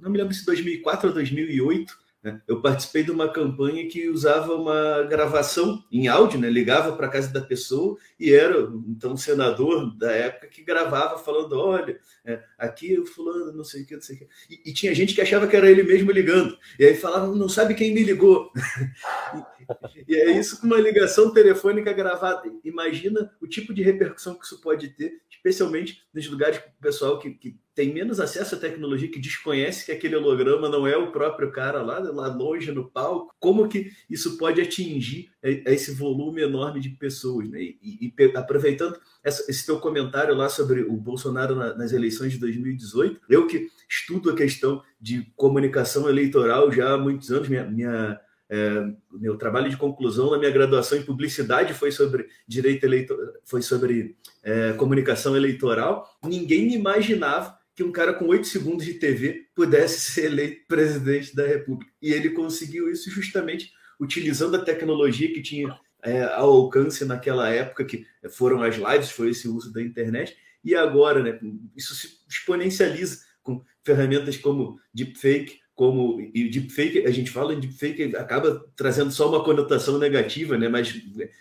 [0.00, 2.07] não me lembro se 2004 ou 2008, né?
[2.48, 6.50] Eu participei de uma campanha que usava uma gravação em áudio, né?
[6.50, 11.56] ligava para a casa da pessoa e era então senador da época que gravava falando:
[11.58, 14.28] olha, é, aqui o fulano, não sei o que, não sei o que.
[14.50, 16.58] E, e, tinha gente que achava que era ele mesmo ligando.
[16.78, 18.50] E aí falava: não sabe quem me ligou.
[20.06, 22.42] e, é isso com uma ligação telefônica gravada.
[22.64, 27.18] Imagina o tipo de repercussão que isso pode ter, especialmente nos lugares com o pessoal
[27.18, 31.12] que, que tem menos acesso à tecnologia, que desconhece que aquele holograma não é o
[31.12, 36.80] próprio cara lá, lá longe no palco, como que isso pode atingir esse volume enorme
[36.80, 37.48] de pessoas?
[37.48, 37.60] Né?
[37.60, 42.38] E, e aproveitando essa, esse teu comentário lá sobre o Bolsonaro na, nas eleições de
[42.38, 48.20] 2018, eu que estudo a questão de comunicação eleitoral já há muitos anos, minha, minha
[48.50, 53.60] É, meu trabalho de conclusão na minha graduação em publicidade foi sobre direito eleitoral, foi
[53.60, 56.08] sobre é, comunicação eleitoral.
[56.24, 61.46] Ninguém imaginava que um cara com oito segundos de TV pudesse ser eleito presidente da
[61.46, 61.92] República.
[62.02, 67.84] E ele conseguiu isso justamente utilizando a tecnologia que tinha é, ao alcance naquela época,
[67.84, 70.36] que foram as lives, foi esse uso da internet.
[70.64, 71.38] E agora, né,
[71.76, 78.16] isso se exponencializa com ferramentas como deepfake, como e deepfake, a gente fala em deepfake,
[78.16, 80.68] acaba trazendo só uma conotação negativa, né?
[80.68, 80.92] Mas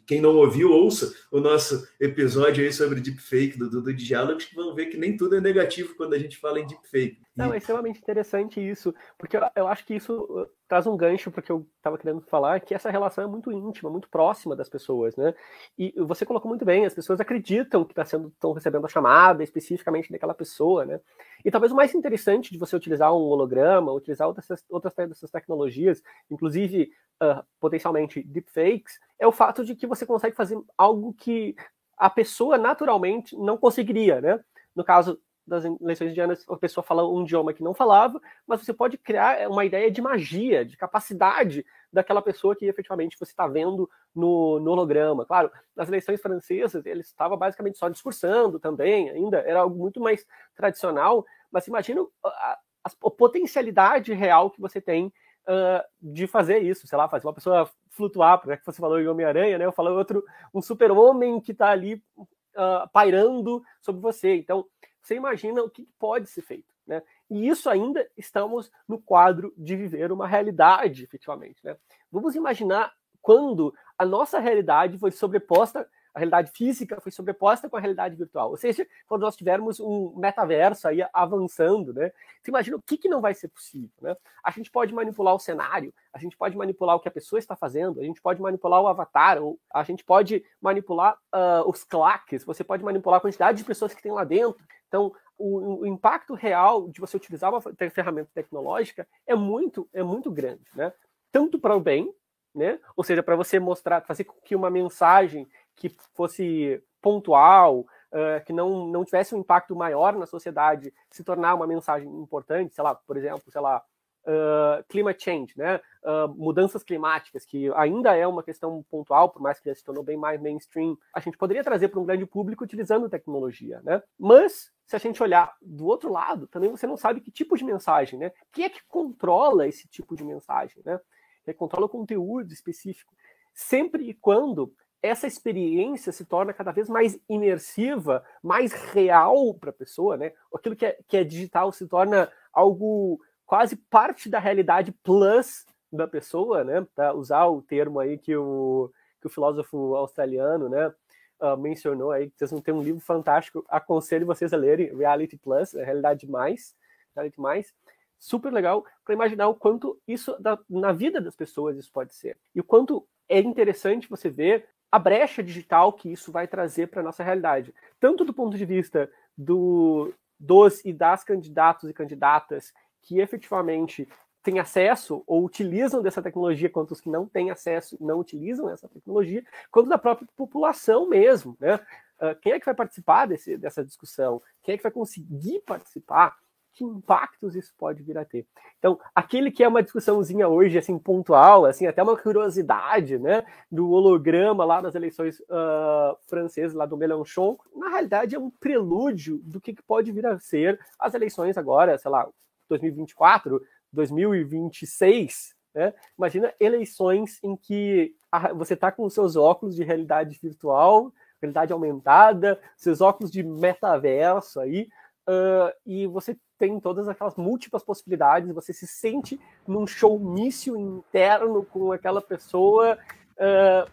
[0.06, 4.54] quem não ouviu, ouça o nosso episódio aí sobre deepfake do Dudu de Diálogos, que
[4.54, 7.17] vão ver que nem tudo é negativo quando a gente fala em deepfake.
[7.38, 11.30] Não, é extremamente interessante isso, porque eu, eu acho que isso uh, traz um gancho
[11.30, 14.56] para o que eu estava querendo falar, que essa relação é muito íntima, muito próxima
[14.56, 15.36] das pessoas, né?
[15.78, 20.12] E você colocou muito bem, as pessoas acreditam que tá estão recebendo a chamada especificamente
[20.12, 21.00] daquela pessoa, né?
[21.45, 26.02] E talvez o mais interessante de você utilizar um holograma, utilizar outras, outras dessas tecnologias,
[26.32, 31.56] inclusive uh, potencialmente deepfakes, é o fato de que você consegue fazer algo que
[31.97, 34.39] a pessoa naturalmente não conseguiria, né?
[34.76, 38.73] No caso, das eleições indianas a pessoa fala um idioma que não falava, mas você
[38.73, 43.89] pode criar uma ideia de magia, de capacidade daquela pessoa que efetivamente você está vendo
[44.13, 45.25] no, no, holograma.
[45.25, 50.25] Claro, nas eleições francesas ele estava basicamente só discursando também, ainda era algo muito mais
[50.55, 55.07] tradicional, mas imagina a, a, a potencialidade real que você tem
[55.47, 59.07] uh, de fazer isso, sei lá, fazer uma pessoa flutuar, né, que você falou em
[59.07, 59.65] Homem-Aranha, né?
[59.65, 64.36] Eu falei outro, um super-homem que está ali uh, pairando sobre você.
[64.36, 64.65] Então,
[65.08, 66.76] você imagina o que pode ser feito.
[66.86, 67.02] Né?
[67.30, 71.63] E isso ainda estamos no quadro de viver uma realidade, efetivamente.
[71.63, 71.78] Né?
[72.12, 77.80] Vamos imaginar quando a nossa realidade foi sobreposta a realidade física foi sobreposta com a
[77.80, 78.50] realidade virtual.
[78.50, 82.12] Ou seja, quando nós tivermos um metaverso aí avançando, né?
[82.41, 84.17] Você imagina o que, que não vai ser possível, né?
[84.43, 87.56] A gente pode manipular o cenário, a gente pode manipular o que a pessoa está
[87.56, 92.43] fazendo, a gente pode manipular o avatar, ou a gente pode manipular uh, os claques,
[92.43, 94.65] você pode manipular a quantidade de pessoas que tem lá dentro.
[94.88, 100.32] Então, o, o, impacto real de você utilizar uma ferramenta tecnológica é muito, é muito
[100.32, 100.91] grande, né?
[101.32, 102.12] Tanto para o bem,
[102.56, 102.80] né?
[102.95, 108.52] Ou seja, para você mostrar, fazer com que uma mensagem que fosse pontual, uh, que
[108.52, 112.95] não, não tivesse um impacto maior na sociedade, se tornar uma mensagem importante, sei lá,
[112.95, 113.84] por exemplo, sei lá,
[114.28, 115.80] uh, climate change, né?
[116.04, 120.04] Uh, mudanças climáticas, que ainda é uma questão pontual, por mais que já se tornou
[120.04, 124.02] bem mais mainstream, a gente poderia trazer para um grande público utilizando tecnologia, né?
[124.19, 127.65] Mas se a gente olhar do outro lado, também você não sabe que tipo de
[127.65, 128.32] mensagem, né?
[128.54, 130.97] Quem é que controla esse tipo de mensagem, né?
[131.43, 133.13] Quem controla o conteúdo específico.
[133.54, 134.73] Sempre e quando
[135.04, 140.32] essa experiência se torna cada vez mais imersiva, mais real para a pessoa, né?
[140.56, 146.08] Aquilo que é, que é digital se torna algo quase parte da realidade plus da
[146.08, 146.88] pessoa, né?
[146.95, 150.93] Para usar o termo aí que o, que o filósofo australiano, né?
[151.39, 155.76] Uh, mencionou aí, vocês vão ter um livro fantástico, aconselho vocês a lerem, Reality Plus,
[155.76, 156.76] a Realidade Mais,
[157.15, 157.76] Reality Mais,
[158.17, 162.38] super legal para imaginar o quanto isso, da, na vida das pessoas, isso pode ser.
[162.56, 167.04] E o quanto é interessante você ver a brecha digital que isso vai trazer para
[167.04, 167.73] nossa realidade.
[168.00, 172.73] Tanto do ponto de vista do, dos e das candidatos e candidatas
[173.04, 174.08] que efetivamente
[174.47, 178.69] têm acesso ou utilizam dessa tecnologia, quanto os que não têm acesso e não utilizam
[178.69, 181.57] essa tecnologia, quanto da própria população mesmo.
[181.60, 181.75] Né?
[181.75, 184.41] Uh, quem é que vai participar desse, dessa discussão?
[184.63, 186.36] Quem é que vai conseguir participar?
[186.73, 188.45] que impactos isso pode vir a ter.
[188.77, 193.89] Então, aquele que é uma discussãozinha hoje, assim, pontual, assim, até uma curiosidade, né, do
[193.89, 199.60] holograma lá nas eleições uh, francesas, lá do Mélenchon, na realidade é um prelúdio do
[199.60, 202.29] que pode vir a ser as eleições agora, sei lá,
[202.69, 205.93] 2024, 2026, né?
[206.17, 208.15] Imagina eleições em que
[208.56, 214.89] você está com seus óculos de realidade virtual, realidade aumentada, seus óculos de metaverso aí,
[215.30, 221.91] uh, e você tem todas aquelas múltiplas possibilidades, você se sente num showmício interno com
[221.91, 222.97] aquela pessoa
[223.34, 223.91] uh,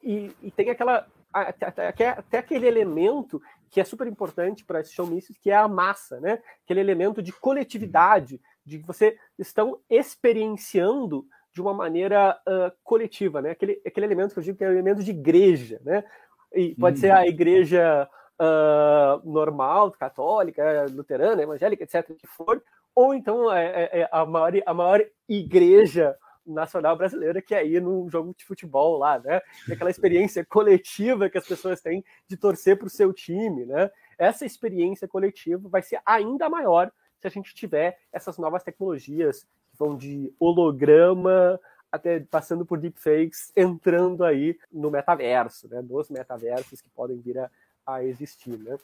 [0.00, 5.36] e, e, tem aquela até, até, aquele elemento que é super importante para esses showmícios,
[5.36, 6.40] que é a massa, né?
[6.62, 13.50] Aquele elemento de coletividade, de que você estão experienciando de uma maneira uh, coletiva, né?
[13.50, 16.04] Aquele, aquele elemento que eu digo que é o elemento de igreja, né?
[16.52, 17.26] E pode ser a uhum.
[17.26, 18.08] igreja
[18.40, 22.62] uh, normal, católica, luterana, evangélica, etc., que for,
[22.94, 27.80] ou então é, é, é a, maior, a maior igreja nacional brasileira que é ir
[27.80, 29.40] num jogo de futebol lá, né?
[29.70, 33.90] Aquela experiência coletiva que as pessoas têm de torcer para o seu time, né?
[34.18, 36.92] Essa experiência coletiva vai ser ainda maior
[37.24, 41.58] se a gente tiver essas novas tecnologias que vão de holograma
[41.90, 45.80] até passando por deepfakes, entrando aí no metaverso, né?
[45.80, 47.50] Nos metaversos que podem vir a,
[47.86, 48.76] a existir, né?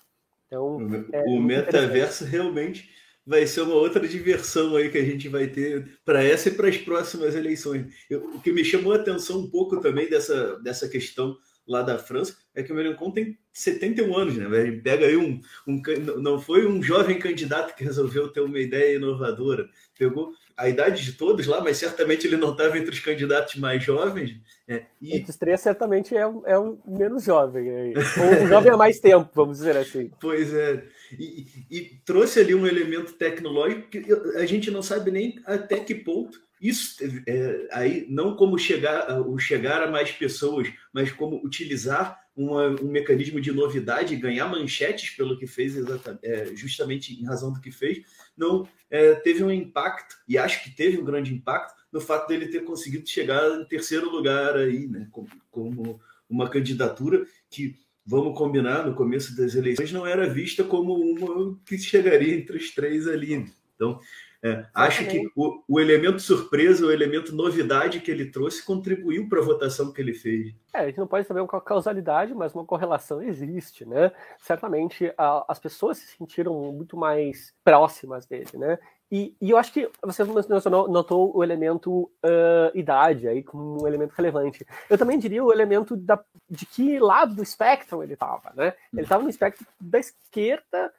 [0.46, 0.78] Então,
[1.12, 2.88] é o metaverso realmente
[3.26, 6.68] vai ser uma outra diversão aí que a gente vai ter para essa e para
[6.68, 7.94] as próximas eleições.
[8.08, 11.36] Eu, o que me chamou a atenção um pouco também dessa, dessa questão
[11.70, 14.44] lá da França é que o Melenchon tem 71 anos, né?
[14.60, 15.80] Ele pega aí um, um.
[16.20, 19.68] Não foi um jovem candidato que resolveu ter uma ideia inovadora.
[19.96, 23.82] Pegou a idade de todos lá, mas certamente ele não estava entre os candidatos mais
[23.82, 24.36] jovens.
[24.66, 25.16] É, e...
[25.16, 27.70] Entre os três, certamente é, é um menos jovem.
[27.70, 27.94] Aí.
[27.96, 30.10] Ou um jovem há mais tempo, vamos dizer assim.
[30.20, 30.84] Pois é.
[31.16, 34.04] E, e, trouxe ali um elemento tecnológico que
[34.36, 36.96] a gente não sabe nem até que ponto isso
[37.26, 42.90] é, aí não como chegar o chegar a mais pessoas, mas como utilizar uma, um
[42.90, 45.74] mecanismo de novidade, ganhar manchetes pelo que fez
[46.22, 48.04] é, justamente em razão do que fez,
[48.36, 52.48] não é, teve um impacto e acho que teve um grande impacto no fato dele
[52.48, 58.86] ter conseguido chegar em terceiro lugar aí, né, como, como uma candidatura que vamos combinar
[58.86, 63.46] no começo das eleições não era vista como uma que chegaria entre os três ali.
[63.74, 64.00] Então
[64.42, 69.38] é, acho que o, o, elemento surpresa, o elemento novidade que ele trouxe contribuiu para
[69.38, 70.54] a votação que ele fez.
[70.72, 74.10] É, a gente não pode saber uma causalidade, mas uma correlação existe, né?
[74.38, 78.78] Certamente a, as pessoas se sentiram muito mais próximas dele, né?
[79.12, 83.86] E, e eu acho que você mencionou, notou o elemento uh, idade aí como um
[83.86, 84.64] elemento relevante.
[84.88, 88.72] Eu também diria o elemento da, de que lado do espectro ele estava, né?
[88.92, 90.92] Ele estava no espectro da esquerda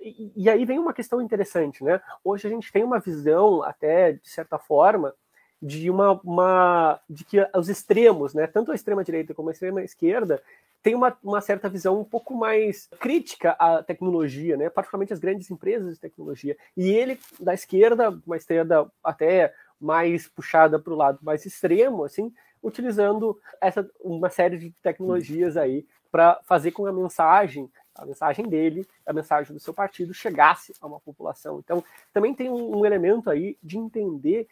[0.00, 2.00] e, aí vem uma questão interessante, né?
[2.24, 5.14] Hoje a gente tem uma visão, até de certa forma,
[5.62, 9.82] de uma, uma de que os extremos, né, tanto a extrema direita como a extrema
[9.82, 10.42] esquerda,
[10.82, 15.50] tem uma, uma certa visão um pouco mais crítica à tecnologia, né, particularmente as grandes
[15.50, 16.56] empresas de tecnologia.
[16.74, 22.32] E ele da esquerda, uma esquerda até mais puxada para o lado mais extremo, assim,
[22.62, 28.86] utilizando essa uma série de tecnologias aí para fazer com a mensagem a mensagem dele,
[29.04, 31.58] a mensagem do seu partido chegasse a uma população.
[31.58, 34.48] Então, também tem um, um elemento aí de entender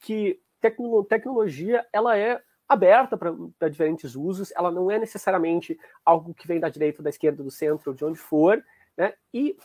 [0.00, 6.46] que tecno, tecnologia ela é aberta para diferentes usos, ela não é necessariamente algo que
[6.46, 8.64] vem da direita, da esquerda, do centro, de onde for,
[8.96, 9.12] né?
[9.32, 9.56] E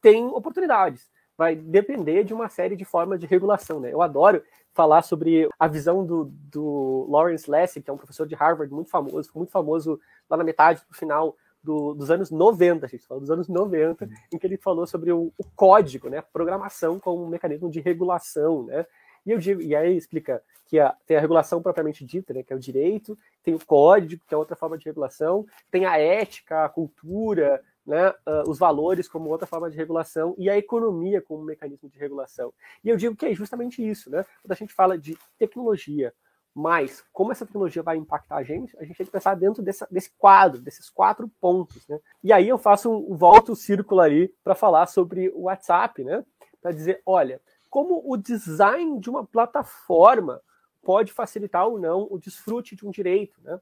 [0.00, 1.10] tem oportunidades.
[1.36, 3.92] Vai depender de uma série de formas de regulação, né?
[3.92, 8.34] Eu adoro falar sobre a visão do, do Lawrence Lessig, que é um professor de
[8.34, 12.88] Harvard muito famoso, muito famoso lá na metade do final do, dos anos 90, a
[12.88, 16.22] gente fala dos anos 90, em que ele falou sobre o, o código, né, a
[16.22, 18.86] programação como um mecanismo de regulação, né,
[19.24, 22.52] e eu digo, e aí explica que a, tem a regulação propriamente dita, né, que
[22.52, 26.64] é o direito, tem o código, que é outra forma de regulação, tem a ética,
[26.64, 31.42] a cultura, né, uh, os valores como outra forma de regulação e a economia como
[31.42, 32.52] um mecanismo de regulação.
[32.82, 34.24] E eu digo que é justamente isso, né?
[34.42, 36.12] Quando a gente fala de tecnologia,
[36.54, 40.10] mas como essa tecnologia vai impactar a gente, a gente tem que pensar dentro desse,
[40.16, 41.98] quadro, desses quatro pontos, né?
[42.22, 46.24] E aí eu faço um, volto o círculo ali para falar sobre o WhatsApp, né?
[46.62, 50.40] Para dizer, olha, como o design de uma plataforma
[50.80, 53.58] pode facilitar ou não o desfrute de um direito, né?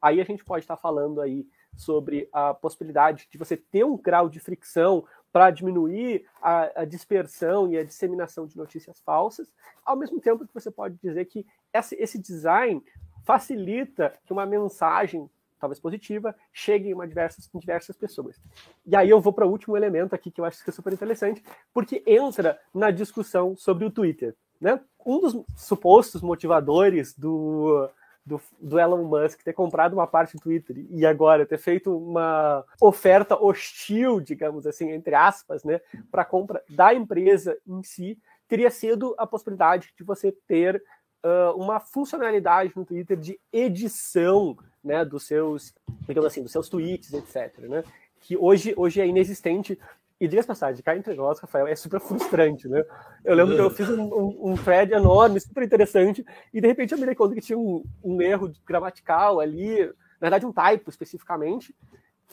[0.00, 4.28] Aí a gente pode estar falando aí sobre a possibilidade de você ter um grau
[4.28, 9.50] de fricção para diminuir a, a, dispersão e a disseminação de notícias falsas,
[9.84, 12.82] ao mesmo tempo que você pode dizer que esse, design
[13.24, 18.40] facilita que uma mensagem, talvez positiva, chegue em, diversas, em diversas pessoas.
[18.84, 20.92] E aí eu vou para o último elemento aqui que eu acho que é super
[20.92, 24.34] interessante, porque entra na discussão sobre o Twitter.
[24.60, 24.80] Né?
[25.04, 27.88] Um dos supostos motivadores do,
[28.24, 32.64] do, do, Elon Musk ter comprado uma parte do Twitter e agora ter feito uma
[32.80, 35.80] oferta hostil, digamos assim, entre aspas, né,
[36.10, 40.82] para compra da empresa em si, teria sido a possibilidade de você ter
[41.24, 45.74] uh, uma funcionalidade no Twitter de edição né, dos seus,
[46.06, 47.58] digamos assim, dos seus tweets, etc.
[47.60, 47.84] Né,
[48.20, 49.78] que hoje, hoje é inexistente
[50.20, 52.84] e diga passagem, cá entre nós, Rafael, é super frustrante, né?
[53.24, 56.92] Eu lembro que eu fiz um, um, um thread enorme, super interessante, e de repente
[56.92, 60.88] eu me dei conta que tinha um, um erro gramatical ali, na verdade um typo
[60.90, 61.74] especificamente,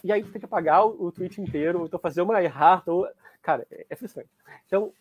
[0.03, 2.91] e aí tem que apagar o, o tweet inteiro, então fazer uma errata.
[3.41, 4.29] Cara, é, é, frustrante.
[4.65, 4.93] Então,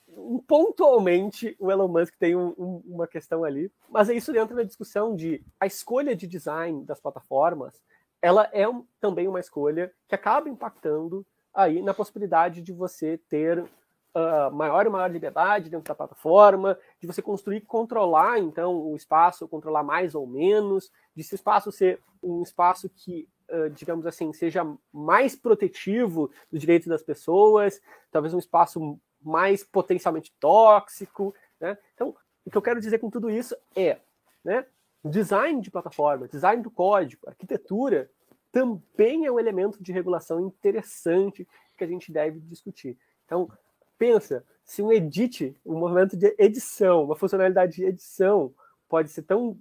[0.47, 4.63] pontualmente, o Elon Musk tem um, um, uma questão ali, mas é isso dentro da
[4.63, 7.81] discussão de a escolha de design das plataformas,
[8.21, 8.65] ela é
[9.01, 11.25] também uma escolha que acaba impactando
[11.55, 17.07] aí na possibilidade de você ter uh, maior e maior liberdade dentro da plataforma, de
[17.07, 22.43] você construir controlar, então, o espaço, controlar mais ou menos, de esse espaço ser um
[22.43, 23.29] espaço que,
[23.75, 27.81] digamos assim, seja mais protetivo dos direitos das pessoas,
[28.11, 31.77] talvez um espaço mais potencialmente tóxico, né?
[31.95, 33.99] Então, o que eu quero dizer com tudo isso é,
[34.45, 34.65] né,
[35.05, 38.11] design de plataforma, design do código, arquitetura,
[38.51, 41.47] também é um elemento de regulação interessante
[41.77, 42.97] que a gente deve discutir.
[43.27, 43.51] Então,
[43.99, 48.53] pensa, se um edit, um movimento de edição, uma funcionalidade de edição
[48.89, 49.59] pode ser tão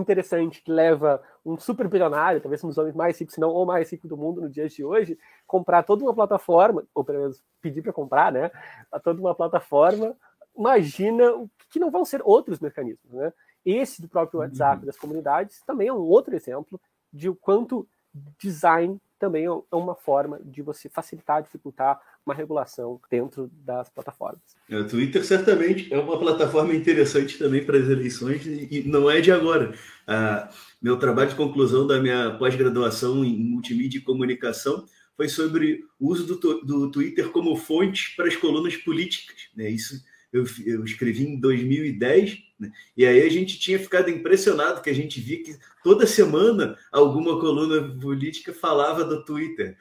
[0.00, 3.66] interessante que leva um super bilionário, talvez um dos homens mais ricos, se não o
[3.66, 7.42] mais rico do mundo no dia de hoje, comprar toda uma plataforma, ou pelo menos
[7.60, 8.50] pedir para comprar, né?
[8.90, 10.16] A toda uma plataforma,
[10.56, 13.32] imagina o que não vão ser outros mecanismos, né?
[13.64, 14.40] Esse do próprio.
[14.40, 14.86] WhatsApp uhum.
[14.86, 16.80] das comunidades também é um outro exemplo
[17.12, 17.86] de o quanto
[18.38, 24.40] design também é uma forma de você facilitar, dificultar uma regulação dentro das plataformas.
[24.68, 29.20] É, o Twitter certamente é uma plataforma interessante também para as eleições e não é
[29.20, 29.74] de agora.
[30.08, 30.50] Ah,
[30.82, 36.26] meu trabalho de conclusão da minha pós-graduação em multimídia e comunicação foi sobre o uso
[36.26, 39.36] do, do Twitter como fonte para as colunas políticas.
[39.54, 39.70] Né?
[39.70, 40.02] Isso
[40.32, 42.72] eu, eu escrevi em 2010, né?
[42.96, 47.38] e aí a gente tinha ficado impressionado que a gente via que toda semana alguma
[47.38, 49.76] coluna política falava do Twitter.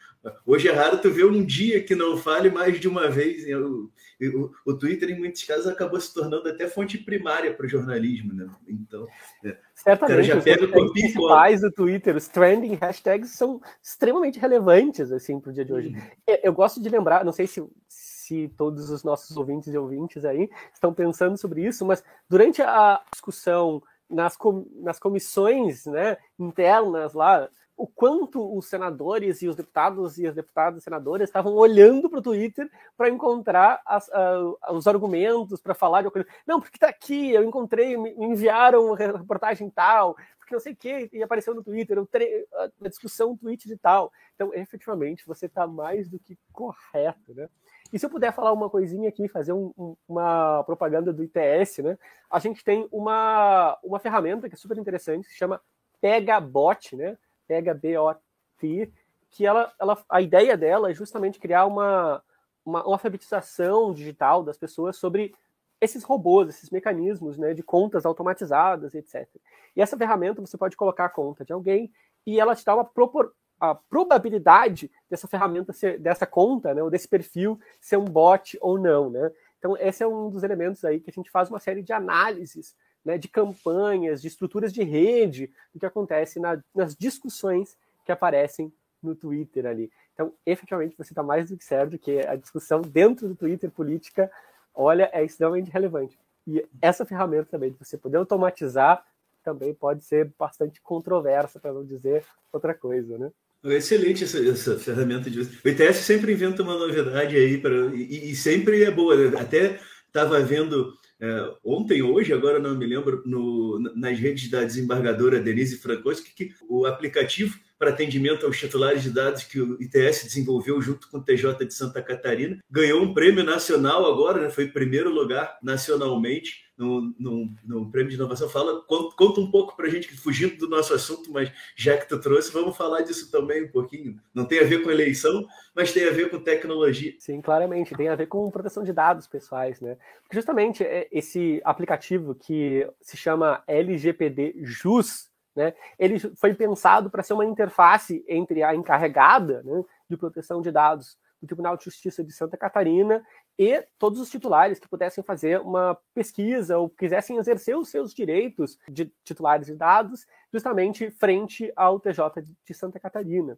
[0.46, 3.44] Hoje é raro tu ver um dia que não fale mais de uma vez.
[3.56, 3.90] O,
[4.22, 8.32] o, o Twitter, em muitos casos, acabou se tornando até fonte primária para o jornalismo.
[8.34, 8.48] Né?
[8.68, 9.08] Então,
[9.44, 15.40] é, Certamente, já pega os principais do Twitter, os trending hashtags são extremamente relevantes assim,
[15.40, 15.88] para o dia de hoje.
[15.88, 16.38] Uhum.
[16.44, 18.11] Eu gosto de lembrar, não sei se se
[18.58, 23.82] todos os nossos ouvintes e ouvintes aí estão pensando sobre isso, mas durante a discussão
[24.10, 27.50] nas, com, nas comissões né, internas lá,
[27.82, 32.20] o quanto os senadores e os deputados e as deputadas e senadoras estavam olhando para
[32.20, 36.28] o Twitter para encontrar as, uh, os argumentos, para falar de coisa.
[36.46, 41.10] Não, porque está aqui, eu encontrei, me enviaram reportagem tal, porque não sei o que,
[41.12, 44.12] e apareceu no Twitter, a discussão tweet de tal.
[44.36, 47.50] Então, efetivamente, você está mais do que correto, né?
[47.92, 51.80] E se eu puder falar uma coisinha aqui, fazer um, um, uma propaganda do ITS,
[51.80, 51.98] né?
[52.30, 55.62] A gente tem uma, uma ferramenta que é super interessante, que se chama
[56.00, 57.18] PegaBot, né?
[57.48, 58.92] Pega-B-O-T,
[59.30, 62.24] que ela, ela, a ideia dela é justamente criar uma,
[62.66, 65.34] uma, uma alfabetização digital das pessoas sobre
[65.82, 69.28] esses robôs, esses mecanismos né, de contas automatizadas, etc.
[69.76, 71.92] E essa ferramenta você pode colocar a conta de alguém
[72.26, 76.90] e ela te dá uma, propor, a probabilidade dessa ferramenta ser, dessa conta, né, ou
[76.90, 79.32] desse perfil ser um bot ou não, né?
[79.60, 82.76] Então esse é um dos elementos aí que a gente faz uma série de análises,
[83.06, 88.74] né, de campanhas, de estruturas de rede, do que acontece na, nas discussões que aparecem
[89.02, 89.92] no Twitter ali.
[90.14, 94.32] Então, efetivamente, você está mais do que certo que a discussão dentro do Twitter política,
[94.74, 96.20] olha, é extremamente relevante.
[96.48, 99.06] E essa ferramenta também, de você poder automatizar,
[99.44, 103.32] também pode ser bastante controversa, para não dizer outra coisa, né?
[103.64, 105.42] Excelente essa, essa ferramenta de.
[105.42, 109.16] O ITS sempre inventa uma novidade aí para e, e, sempre é boa.
[109.16, 109.40] Né?
[109.40, 115.40] Até estava vendo é, ontem, hoje, agora não me lembro, no, nas redes da desembargadora
[115.40, 120.82] Denise Frankowski, que o aplicativo para atendimento aos titulares de dados que o ITS desenvolveu
[120.82, 122.60] junto com o TJ de Santa Catarina.
[122.70, 124.50] Ganhou um prêmio nacional agora, né?
[124.50, 128.50] foi primeiro lugar nacionalmente no, no, no prêmio de inovação.
[128.50, 132.20] Fala, conta, um pouco para a gente, fugindo do nosso assunto, mas já que tu
[132.20, 134.20] trouxe, vamos falar disso também um pouquinho.
[134.34, 137.14] Não tem a ver com eleição, mas tem a ver com tecnologia.
[137.20, 139.96] Sim, claramente, tem a ver com proteção de dados pessoais, né?
[140.24, 145.74] Porque justamente é esse aplicativo que se chama LGPD JUS, né?
[146.00, 151.18] Ele foi pensado para ser uma interface entre a encarregada né, de proteção de dados
[151.42, 153.24] do Tribunal de Justiça de Santa Catarina
[153.62, 158.80] e todos os titulares que pudessem fazer uma pesquisa ou quisessem exercer os seus direitos
[158.90, 163.56] de titulares de dados justamente frente ao TJ de Santa Catarina.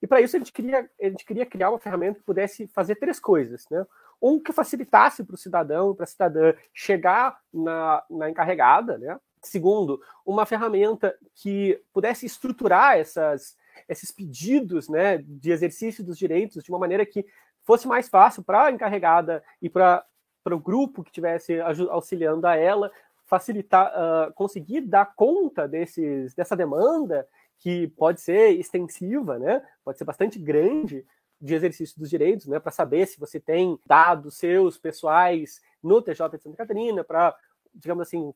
[0.00, 2.94] E para isso a gente, queria, a gente queria criar uma ferramenta que pudesse fazer
[2.94, 3.66] três coisas.
[3.68, 3.84] Né?
[4.22, 9.18] Um que facilitasse para o cidadão, para a cidadã chegar na, na encarregada, né?
[9.42, 13.56] Segundo, uma ferramenta que pudesse estruturar essas,
[13.88, 17.24] esses pedidos né, de exercício dos direitos de uma maneira que
[17.62, 20.04] fosse mais fácil para a encarregada e para
[20.46, 22.90] o grupo que estivesse auxiliando a ela
[23.26, 27.26] facilitar, uh, conseguir dar conta desses, dessa demanda
[27.58, 29.62] que pode ser extensiva, né?
[29.84, 31.06] Pode ser bastante grande
[31.40, 32.58] de exercício dos direitos, né?
[32.58, 37.36] Para saber se você tem dados seus pessoais no TJ de Santa Catarina, para,
[37.74, 38.34] digamos assim,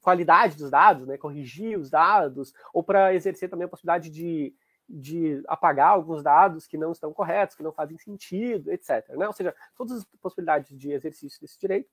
[0.00, 4.54] qualidade dos dados, né, corrigir os dados, ou para exercer também a possibilidade de,
[4.92, 9.08] de apagar alguns dados que não estão corretos, que não fazem sentido, etc.
[9.10, 9.26] Né?
[9.26, 11.88] Ou seja, todas as possibilidades de exercício desse direito.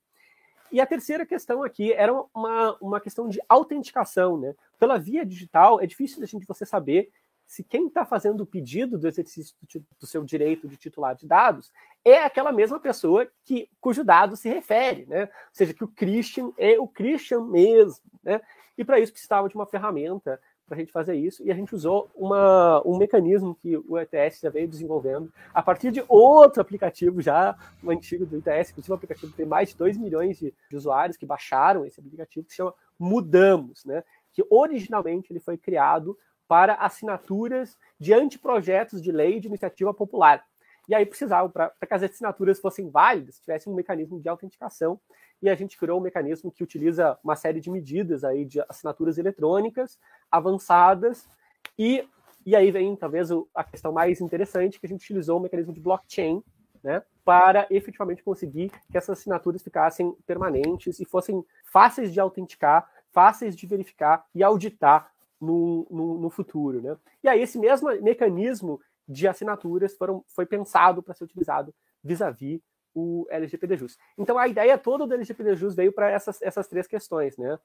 [0.72, 4.36] E a terceira questão aqui era uma, uma questão de autenticação.
[4.36, 4.54] Né?
[4.78, 7.10] Pela via digital, é difícil a gente você saber
[7.46, 11.26] se quem está fazendo o pedido do exercício do, do, seu direito de titular de
[11.26, 11.72] dados
[12.04, 15.22] é aquela mesma pessoa que cujo dado se refere, né?
[15.22, 18.42] Ou seja, que o Christian é o Christian mesmo, né?
[18.76, 20.38] E para isso precisava de uma ferramenta
[20.68, 24.40] para a gente fazer isso, e a gente usou uma, um mecanismo que o ETS
[24.40, 28.96] já veio desenvolvendo a partir de outro aplicativo já, o antigo do ETS, inclusive um
[28.96, 32.52] aplicativo que tem mais de 2 milhões de, de usuários que baixaram esse aplicativo, que
[32.52, 34.04] se chama Mudamos, né?
[34.32, 36.16] que originalmente ele foi criado
[36.46, 40.44] para assinaturas de anteprojetos de lei de iniciativa popular.
[40.88, 44.98] E aí precisava, para que as assinaturas fossem válidas, tivesse um mecanismo de autenticação
[45.40, 49.18] e a gente criou um mecanismo que utiliza uma série de medidas aí de assinaturas
[49.18, 49.98] eletrônicas
[50.30, 51.28] avançadas
[51.78, 52.08] e
[52.46, 55.80] e aí vem talvez a questão mais interessante que a gente utilizou o mecanismo de
[55.80, 56.42] blockchain,
[56.82, 63.54] né, para efetivamente conseguir que essas assinaturas ficassem permanentes e fossem fáceis de autenticar, fáceis
[63.54, 66.96] de verificar e auditar no, no, no futuro, né?
[67.22, 72.62] E aí esse mesmo mecanismo de assinaturas foram, foi pensado para ser utilizado vis-à-vis -vis
[72.94, 73.98] o LGPD Jus.
[74.16, 77.58] Então a ideia toda do LGPD Jus veio para essas, essas três questões, né?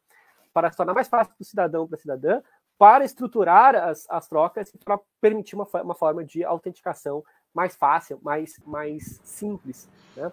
[0.53, 2.41] Para se tornar mais fácil para o cidadão para a cidadã,
[2.77, 7.23] para estruturar as, as trocas e para permitir uma, uma forma de autenticação
[7.53, 10.31] mais fácil, mais, mais simples, né?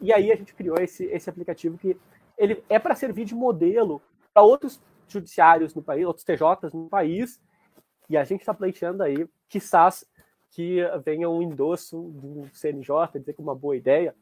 [0.00, 1.98] E aí a gente criou esse, esse aplicativo que
[2.36, 4.00] ele é para servir de modelo
[4.32, 7.40] para outros judiciários no país, outros TJs no país,
[8.08, 10.04] e a gente está pleiteando aí, quizás
[10.50, 14.14] que venha um endosso do CNJ, dizer que é uma boa ideia.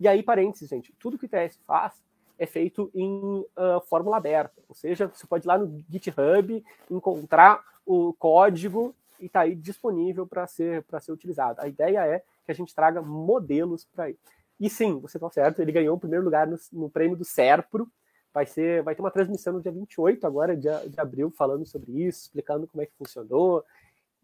[0.00, 1.92] E aí, parênteses, gente, tudo que o ITS faz
[2.38, 7.64] é feito em uh, fórmula aberta, ou seja, você pode ir lá no GitHub, encontrar
[7.84, 11.60] o código e está aí disponível para ser, ser utilizado.
[11.60, 14.18] A ideia é que a gente traga modelos para ele.
[14.60, 17.88] E sim, você está certo, ele ganhou o primeiro lugar no, no, prêmio do SERPRO.
[18.32, 22.22] Vai, ser, vai ter uma transmissão no dia 28 agora de abril falando sobre isso,
[22.22, 23.64] explicando como é que funcionou,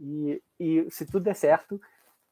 [0.04, 1.80] e, e se tudo der certo,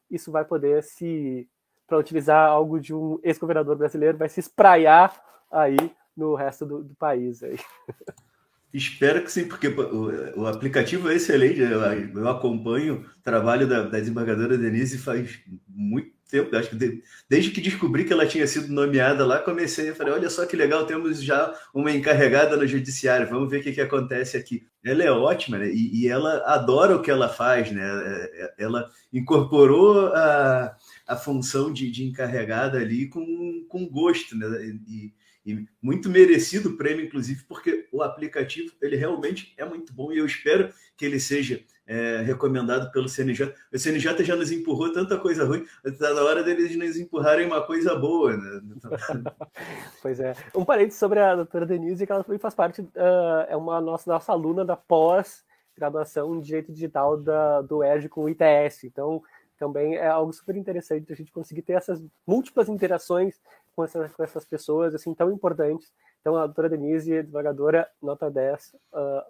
[0.09, 1.49] isso vai poder se,
[1.87, 5.19] para utilizar algo de um ex-governador brasileiro, vai se espraiar
[5.51, 7.41] aí no resto do, do país.
[7.43, 7.57] Aí.
[8.73, 11.59] Espero que sim, porque o, aplicativo é excelente.
[11.59, 16.55] Eu, eu acompanho o trabalho da, desembargadora Denise faz muito tempo.
[16.55, 20.13] Acho que de, desde que descobri que ela tinha sido nomeada lá, comecei a falar:
[20.13, 23.81] olha só que legal, temos já uma encarregada no judiciário, vamos ver o que, que
[23.81, 24.65] acontece aqui.
[24.83, 25.69] Ela é ótima, né?
[25.69, 27.83] E, e ela adora o que ela faz, né?
[27.83, 34.47] É, é, ela incorporou a, a função de, de encarregada ali com, com gosto, né?
[34.87, 35.13] E,
[35.45, 40.17] e muito merecido o prêmio, inclusive, porque o aplicativo ele realmente é muito bom e
[40.17, 43.53] eu espero que ele seja é, recomendado pelo CNJ.
[43.73, 47.65] O CNJ já nos empurrou tanta coisa ruim, está na hora deles nos empurrarem uma
[47.65, 48.37] coisa boa.
[48.37, 48.61] Né?
[50.01, 50.33] pois é.
[50.55, 54.09] Um parênteses sobre a doutora Denise, que ela também faz parte, uh, é uma nossa,
[54.09, 58.85] nossa aluna da pós-graduação em Direito Digital da, do ERG com o ITS.
[58.85, 59.21] Então,
[59.57, 63.39] também é algo super interessante a gente conseguir ter essas múltiplas interações
[63.75, 65.91] com, essa, com essas pessoas assim tão importantes.
[66.21, 69.21] Então, a doutora Denise, advogadora, nota 10, uh,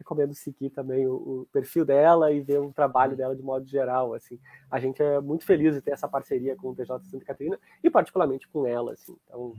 [0.00, 4.14] recomendo seguir também o, o, perfil dela e ver o trabalho dela de modo geral.
[4.14, 4.38] Assim,
[4.70, 7.90] a gente é muito feliz de ter essa parceria com o TJ Santa Catarina e
[7.90, 8.94] particularmente com ela.
[8.94, 9.54] Assim, então,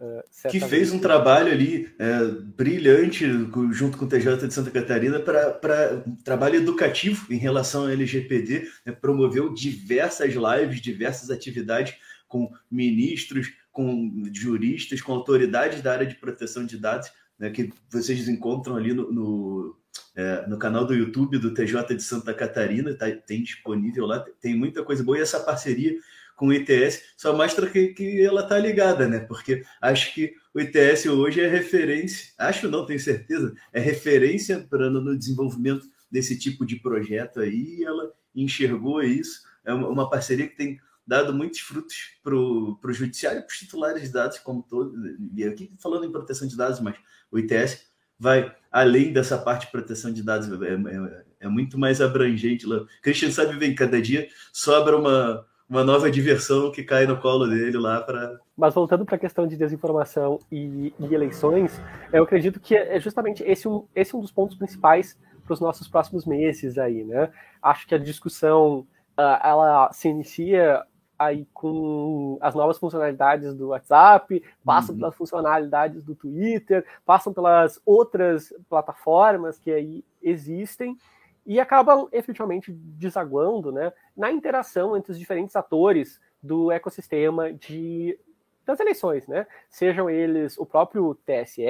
[0.00, 2.24] uh, que fez um trabalho ali é,
[2.56, 3.26] brilhante
[3.72, 8.66] junto com o TJ de Santa Catarina para um trabalho educativo em relação ao LGPD,
[8.86, 16.16] né, promoveu diversas lives, diversas atividades com ministros, com juristas, com autoridades da área de
[16.16, 19.76] proteção de dados, né, que vocês encontram ali no, no,
[20.14, 24.54] é, no, canal do YouTube do TJ de Santa Catarina, tá, tem disponível lá, tem
[24.54, 25.96] muita coisa boa, e essa parceria
[26.36, 29.20] com o ITS só mostra que, que ela está ligada, né?
[29.20, 34.90] Porque acho que o ITS hoje é referência, acho não, tenho certeza, é referência para
[34.90, 40.46] no desenvolvimento desse tipo de projeto aí, e ela enxergou isso, é uma, uma parceria
[40.46, 44.94] que tem dado muitos frutos para o judiciário para os titulares de dados como todo.
[45.34, 46.96] E aqui falando em proteção de dados, mas
[47.30, 52.00] o ITS vai além dessa parte de proteção de dados, é, é, é muito mais
[52.00, 52.66] abrangente.
[52.66, 52.84] Lá.
[53.02, 57.78] Christian sabe bem, cada dia sobra uma, uma nova diversão que cai no colo dele
[57.78, 58.38] lá para.
[58.56, 61.80] Mas voltando para a questão de desinformação e, e, eleições,
[62.12, 65.88] eu acredito que é justamente esse um, esse um dos pontos principais para os nossos
[65.88, 67.30] próximos meses aí, né?
[67.62, 68.86] Acho que a discussão
[69.18, 70.84] uh, ela se inicia
[71.20, 75.00] aí com as novas funcionalidades do WhatsApp, passam uhum.
[75.00, 80.96] pelas funcionalidades do Twitter, passam pelas outras plataformas que aí existem
[81.44, 88.18] e acabam efetivamente desaguando né, na interação entre os diferentes atores do ecossistema de
[88.64, 89.46] das eleições, né?
[89.68, 91.64] Sejam eles o próprio TSE,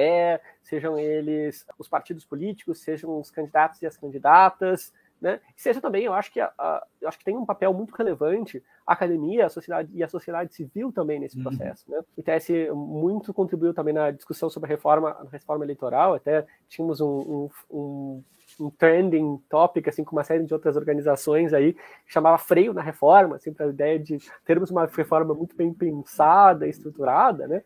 [0.61, 5.39] sejam eles os partidos políticos, sejam os candidatos e as candidatas, né?
[5.55, 8.63] Seja também, eu acho que a, a, eu acho que tem um papel muito relevante
[8.85, 11.43] a academia, a sociedade e a sociedade civil também nesse uhum.
[11.43, 12.01] processo, né?
[12.17, 16.99] O TS muito contribuiu também na discussão sobre a reforma, a reforma eleitoral, até tínhamos
[16.99, 18.23] um, um, um
[18.59, 22.81] um trending topic, assim, com uma série de outras organizações aí, que chamava freio na
[22.81, 27.63] reforma, assim, para a ideia de termos uma reforma muito bem pensada, estruturada, né?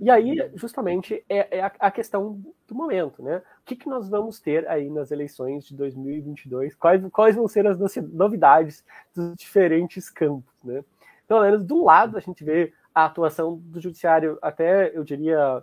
[0.00, 3.38] E aí, justamente, é, é a, a, questão do momento, né?
[3.38, 6.74] O que, que nós vamos ter aí nas eleições de 2022?
[6.74, 7.78] Quais, quais vão ser as
[8.12, 10.82] novidades dos diferentes campos, né?
[11.28, 15.62] Pelo menos, do lado, a gente vê a atuação do judiciário, até, eu diria,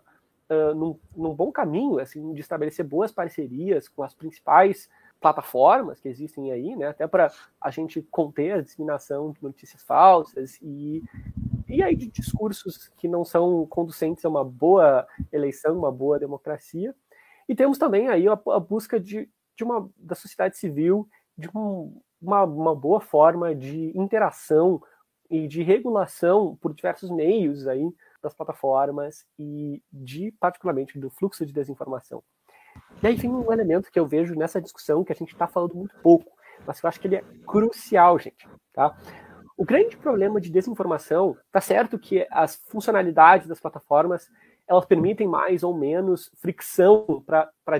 [0.49, 6.09] uh, num, num bom caminho, assim, de estabelecer boas parcerias com as principais plataformas que
[6.09, 6.87] existem aí, né?
[6.87, 11.03] Até para a gente conter a disseminação de notícias falsas e,
[11.71, 16.93] e aí de discursos que não são conducentes a uma boa eleição, uma boa democracia.
[17.47, 21.07] E temos também aí a, a busca de, de uma da sociedade civil
[21.37, 24.81] de um, uma, uma boa forma de interação
[25.29, 27.89] e de regulação por diversos meios aí
[28.21, 32.21] das plataformas e de particularmente do fluxo de desinformação.
[33.01, 35.75] E aí vem um elemento que eu vejo nessa discussão que a gente está falando
[35.75, 36.31] muito pouco,
[36.65, 38.47] mas que eu acho que ele é crucial, gente.
[38.73, 38.95] Tá?
[39.61, 44.27] O grande problema de desinformação, tá certo que as funcionalidades das plataformas
[44.67, 47.77] elas permitem mais ou menos fricção para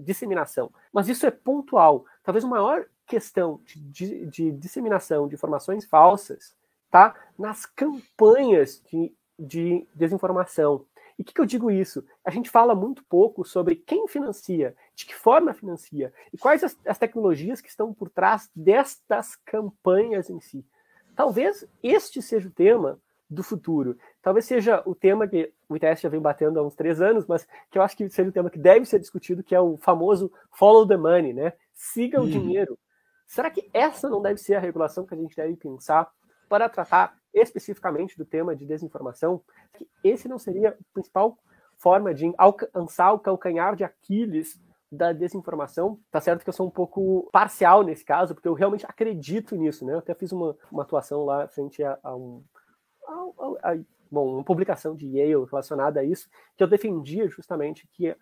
[0.00, 2.04] disseminação, mas isso é pontual.
[2.24, 6.52] Talvez a maior questão de, de, de disseminação de informações falsas
[6.90, 10.84] tá nas campanhas de, de desinformação.
[11.16, 12.04] E o que, que, eu digo isso?
[12.24, 16.76] A gente fala muito pouco sobre quem financia, de que forma financia e quais as,
[16.84, 20.66] as tecnologias que estão por trás destas campanhas em si.
[21.20, 22.98] Talvez este seja o tema
[23.28, 23.98] do futuro.
[24.22, 27.46] Talvez seja o tema que o ITS já vem batendo há uns três anos, mas
[27.70, 30.32] que eu acho que seja o tema que deve ser discutido, que é o famoso
[30.50, 31.52] follow the money, né?
[31.74, 32.30] Siga o uhum.
[32.30, 32.78] dinheiro.
[33.26, 36.10] Será que essa não deve ser a regulação que a gente deve pensar
[36.48, 39.42] para tratar especificamente do tema de desinformação,
[39.74, 41.36] que esse não seria a principal
[41.76, 44.58] forma de alcançar o calcanhar de Aquiles
[44.90, 45.98] da desinformação.
[46.10, 49.84] Tá certo que eu sou um pouco parcial nesse caso, porque eu realmente acredito nisso,
[49.84, 49.94] né?
[49.94, 52.42] Eu até fiz uma, uma atuação lá frente a, a um.
[53.06, 53.78] A, a,
[54.10, 58.14] bom, uma publicação de Yale relacionada a isso, que eu defendia justamente que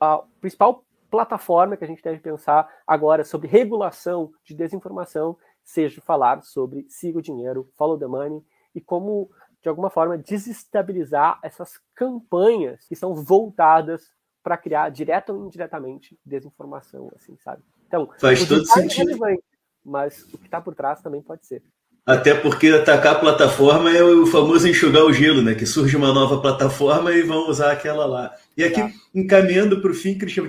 [0.00, 6.42] a principal plataforma que a gente deve pensar agora sobre regulação de desinformação seja falar
[6.42, 8.42] sobre siga o dinheiro, follow the money
[8.74, 14.10] e como, de alguma forma, desestabilizar essas campanhas que são voltadas
[14.42, 17.62] para criar, direta ou indiretamente, desinformação, assim, sabe?
[17.86, 19.26] Então, faz todo sentido.
[19.26, 19.36] É
[19.84, 21.62] mas o que está por trás também pode ser.
[22.04, 25.54] Até porque atacar a plataforma é o famoso enxugar o gelo, né?
[25.54, 28.34] Que surge uma nova plataforma e vão usar aquela lá.
[28.56, 28.90] E aqui, tá.
[29.14, 30.48] encaminhando para o fim, Cristian,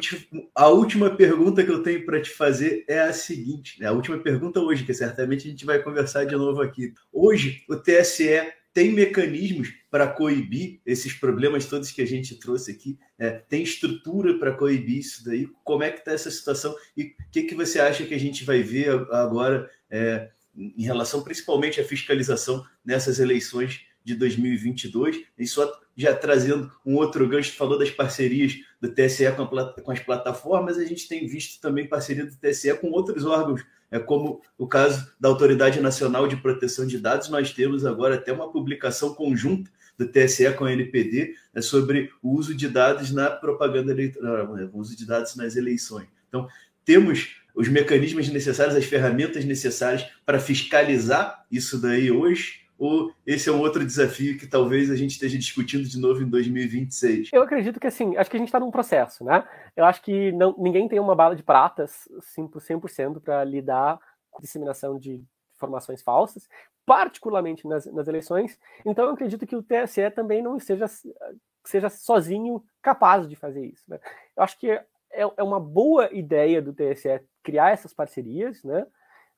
[0.56, 3.88] a última pergunta que eu tenho para te fazer é a seguinte: né?
[3.88, 6.92] a última pergunta hoje, que certamente a gente vai conversar de novo aqui.
[7.12, 12.98] Hoje, o TSE tem mecanismos para coibir esses problemas todos que a gente trouxe aqui?
[13.20, 15.48] É, tem estrutura para coibir isso daí?
[15.64, 16.76] Como é que está essa situação?
[16.98, 19.70] E o que, que você acha que a gente vai ver agora?
[19.90, 25.24] É, em relação principalmente à fiscalização nessas eleições de 2022.
[25.38, 29.92] E só já trazendo um outro gancho, falou das parcerias do TSE com, a, com,
[29.92, 33.64] as plataformas, a gente tem visto também parceria do TSE com outros órgãos,
[33.94, 38.34] é como o caso da Autoridade Nacional de Proteção de Dados, nós temos agora até
[38.34, 43.30] uma publicação conjunta do TSE com a NPD é sobre o uso de dados na
[43.30, 46.08] propaganda eleitoral, o uso de dados nas eleições.
[46.28, 46.48] Então,
[46.84, 52.63] temos os mecanismos necessários, as ferramentas necessárias para fiscalizar isso daí hoje?
[52.78, 56.30] Ou esse é um outro desafio que talvez a gente esteja discutindo de novo em
[56.30, 57.30] 2026?
[57.32, 59.48] Eu acredito que assim, acho que a gente está num processo, né?
[59.76, 64.00] Eu acho que não, ninguém tem uma bala de prata 100% para lidar
[64.30, 65.24] com disseminação de
[65.56, 66.50] informações falsas,
[66.86, 68.60] particularmente nas, nas eleições.
[68.86, 70.88] Então eu acredito que o TSE também não esteja
[71.64, 73.84] seja sozinho capaz de fazer isso.
[73.88, 74.00] Né?
[74.36, 78.86] Eu acho que é, é uma boa ideia do TSE criar essas parcerias, né?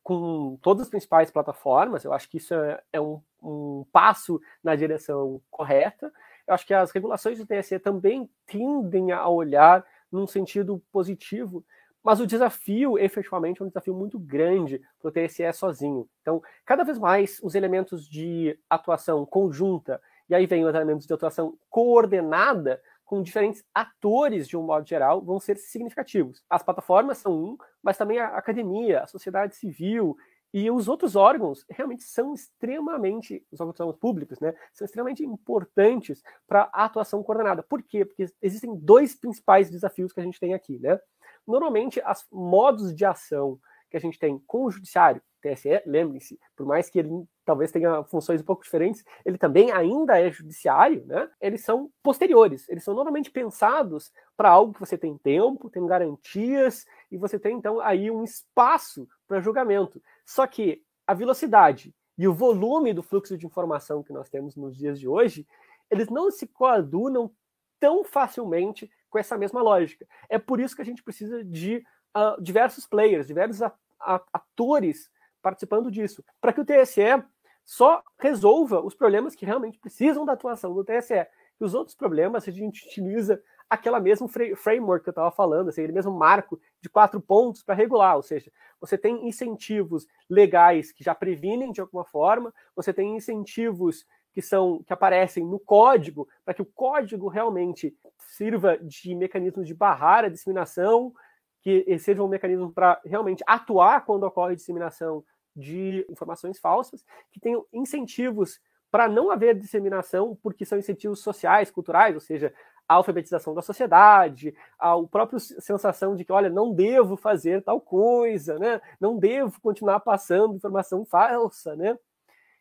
[0.06, 4.76] Com todas as principais plataformas, eu acho que isso é, é um, um passo na
[4.76, 6.14] direção correta.
[6.48, 11.66] Eu acho que as regulações do TSE também tendem a olhar num sentido positivo,
[12.04, 16.08] mas o desafio, efetivamente, é um desafio muito grande para o TSE sozinho.
[16.22, 20.00] Então, cada vez mais, os elementos de atuação conjunta,
[20.30, 25.22] e aí vem os elementos de atuação coordenada, com diferentes atores, de um modo geral,
[25.22, 26.44] vão ser significativos.
[26.50, 30.18] As plataformas são um, mas também a academia, a sociedade civil
[30.54, 36.70] e os outros órgãos realmente são extremamente, os órgãos públicos, né, são extremamente importantes para
[36.74, 37.62] a atuação coordenada.
[37.62, 38.06] Por quê?
[38.06, 41.00] Porque existem dois principais desafios que a gente tem aqui, né?
[41.46, 45.22] Normalmente, os modos de ação que a gente tem com o judiciário,
[45.54, 50.20] TSE, lembrem-se, por mais que ele talvez tenha funções um pouco diferentes, ele também ainda
[50.20, 51.30] é judiciário, né?
[51.40, 56.86] Eles são posteriores, eles são normalmente pensados para algo que você tem tempo, tem garantias
[57.12, 60.02] e você tem então aí um espaço para julgamento.
[60.26, 64.76] Só que a velocidade e o volume do fluxo de informação que nós temos nos
[64.76, 65.46] dias de hoje,
[65.92, 67.32] eles não se coadunam
[67.80, 70.08] tão facilmente com essa mesma lógica.
[70.30, 71.86] É por isso que a gente precisa de
[72.16, 73.62] uh, diversos players, diversos
[74.00, 75.12] atores
[75.46, 77.24] participando disso, para que o TSE
[77.64, 81.28] só resolva os problemas que realmente precisam da atuação do TSE.
[81.60, 83.40] E os outros problemas a gente utiliza
[83.70, 87.76] aquela mesmo framework que eu estava falando, assim, aquele mesmo marco de quatro pontos para
[87.76, 93.16] regular, ou seja, você tem incentivos legais que já previnem de alguma forma, você tem
[93.16, 99.64] incentivos que são que aparecem no código para que o código realmente sirva de mecanismo
[99.64, 101.14] de barrar a disseminação,
[101.62, 105.24] que seja um mecanismo para realmente atuar quando ocorre disseminação
[105.56, 108.60] de informações falsas, que tenham incentivos
[108.92, 112.54] para não haver disseminação, porque são incentivos sociais, culturais, ou seja,
[112.88, 118.60] a alfabetização da sociedade, a própria sensação de que, olha, não devo fazer tal coisa,
[118.60, 118.80] né?
[119.00, 121.98] não devo continuar passando informação falsa, né?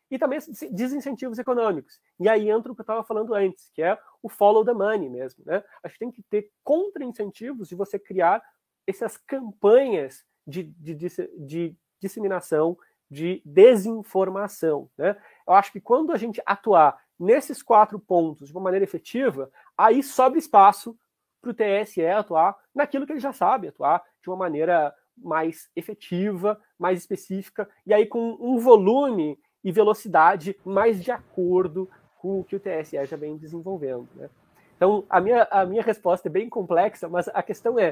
[0.09, 0.39] E também
[0.71, 1.99] desincentivos econômicos.
[2.19, 5.09] E aí entra o que eu estava falando antes, que é o follow the money
[5.09, 5.63] mesmo, né?
[5.83, 8.43] A gente tem que ter contra-incentivos de você criar
[8.85, 12.77] essas campanhas de, de, de, de disseminação
[13.09, 15.15] de desinformação, né?
[15.47, 20.03] Eu acho que quando a gente atuar nesses quatro pontos de uma maneira efetiva, aí
[20.03, 20.97] sobra espaço
[21.41, 26.59] para o TSE atuar naquilo que ele já sabe atuar de uma maneira mais efetiva,
[26.77, 32.55] mais específica, e aí com um volume e velocidade mais de acordo com o que
[32.55, 34.07] o TSE já vem desenvolvendo.
[34.15, 34.29] Né?
[34.75, 37.91] Então, a minha, a minha resposta é bem complexa, mas a questão é,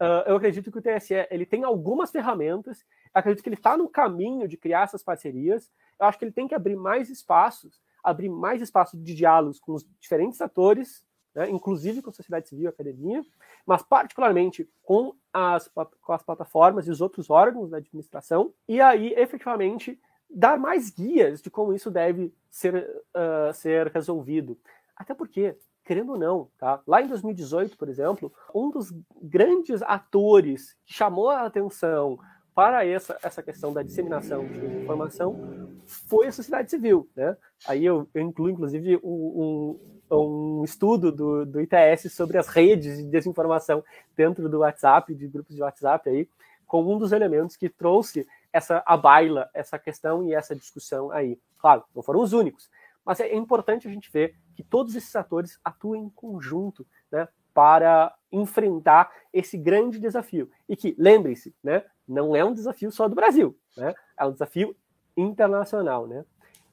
[0.00, 2.84] uh, eu acredito que o TSE ele tem algumas ferramentas,
[3.14, 6.48] acredito que ele está no caminho de criar essas parcerias, eu acho que ele tem
[6.48, 11.04] que abrir mais espaços abrir mais espaço de diálogos com os diferentes atores,
[11.34, 13.22] né, inclusive com a sociedade civil e academia,
[13.64, 15.68] mas particularmente com as,
[16.00, 21.40] com as plataformas e os outros órgãos da administração, e aí efetivamente dar mais guias
[21.40, 22.74] de como isso deve ser,
[23.14, 24.58] uh, ser resolvido.
[24.96, 26.82] Até porque, querendo ou não, tá?
[26.86, 32.18] lá em 2018, por exemplo, um dos grandes atores que chamou a atenção
[32.54, 37.08] para essa, essa questão da disseminação de informação foi a sociedade civil.
[37.16, 37.36] Né?
[37.66, 39.78] Aí eu, eu incluo, inclusive, um,
[40.10, 43.82] um, um estudo do, do, ITS sobre as redes de desinformação
[44.16, 46.28] dentro do WhatsApp, de grupos de WhatsApp, aí,
[46.66, 51.38] como um dos elementos que trouxe essa a baila, essa questão e essa discussão aí.
[51.58, 52.70] Claro, não foram os únicos,
[53.04, 58.14] mas é importante a gente ver que todos esses atores atuem em conjunto, né, para
[58.30, 60.50] enfrentar esse grande desafio.
[60.68, 63.94] E que, lembre-se, né, não é um desafio só do Brasil, né?
[64.18, 64.76] É um desafio
[65.16, 66.24] internacional, né?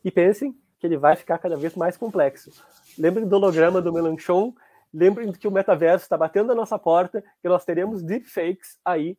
[0.04, 2.52] E pensem que ele vai ficar cada vez mais complexo.
[2.98, 4.54] Lembrem do holograma do Melanchon,
[4.94, 9.18] lembrem que o metaverso está batendo a nossa porta, que nós teremos deepfakes aí,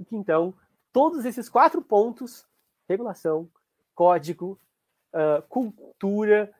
[0.00, 0.54] e que então
[0.92, 2.46] todos esses quatro pontos,
[2.88, 3.48] regulação,
[3.94, 4.58] código,
[5.12, 6.52] uh, cultura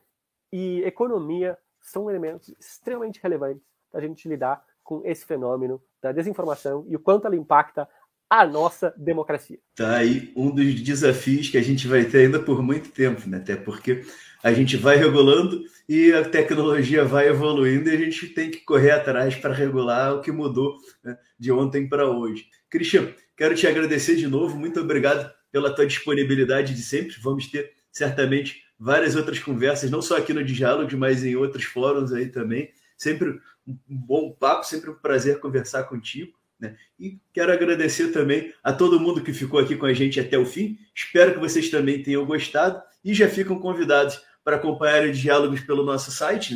[0.51, 6.85] e economia, são elementos extremamente relevantes para a gente lidar com esse fenômeno da desinformação
[6.87, 7.89] e o quanto ela impacta
[8.29, 9.57] a nossa democracia.
[9.75, 13.37] Tá aí um dos desafios que a gente vai ter ainda por muito tempo, né?
[13.37, 14.03] Até porque
[14.43, 18.91] a gente vai regulando e a tecnologia vai evoluindo e a gente tem que correr
[18.91, 22.45] atrás para regular o que mudou né, de ontem para hoje.
[22.69, 27.15] Cristian, quero te agradecer de novo, muito obrigado pela tua disponibilidade de sempre.
[27.21, 32.11] Vamos ter certamente várias outras conversas, não só aqui no Diálogos, mas em outros fóruns
[32.11, 32.69] aí também.
[32.97, 36.36] Sempre um bom papo, sempre um prazer conversar contigo.
[36.59, 36.75] Né?
[36.99, 40.45] E quero agradecer também a todo mundo que ficou aqui com a gente até o
[40.45, 40.77] fim.
[40.95, 45.83] Espero que vocês também tenham gostado e já ficam convidados para acompanhar os diálogos pelo
[45.83, 46.55] nosso site,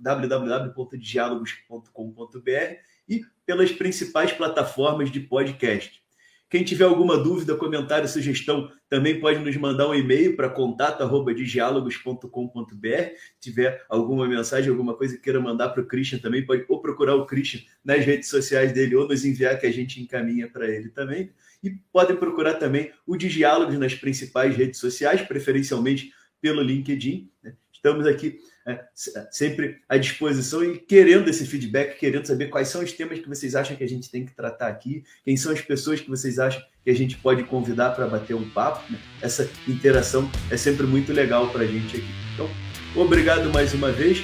[0.00, 2.74] www.diálogos.com.br
[3.08, 6.02] e pelas principais plataformas de podcast.
[6.50, 13.12] Quem tiver alguma dúvida, comentário, sugestão, também pode nos mandar um e-mail para contato@dialogos.com.br.
[13.38, 17.16] tiver alguma mensagem, alguma coisa que queira mandar para o Christian também, pode ou procurar
[17.16, 20.88] o Christian nas redes sociais dele ou nos enviar que a gente encaminha para ele
[20.88, 21.30] também.
[21.62, 27.30] E podem procurar também o Diálogos nas principais redes sociais, preferencialmente pelo LinkedIn.
[27.42, 27.52] Né?
[27.70, 28.38] Estamos aqui
[28.68, 28.84] é,
[29.30, 33.54] sempre à disposição e querendo esse feedback, querendo saber quais são os temas que vocês
[33.54, 36.62] acham que a gente tem que tratar aqui, quem são as pessoas que vocês acham
[36.84, 38.92] que a gente pode convidar para bater um papo.
[38.92, 38.98] Né?
[39.22, 42.08] Essa interação é sempre muito legal para a gente aqui.
[42.34, 42.50] Então,
[42.94, 44.18] obrigado mais uma vez,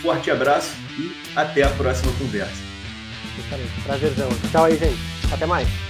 [0.00, 2.68] forte abraço e até a próxima conversa.
[3.84, 4.28] Prazerzão.
[4.52, 4.98] Tchau aí, gente.
[5.32, 5.87] Até mais.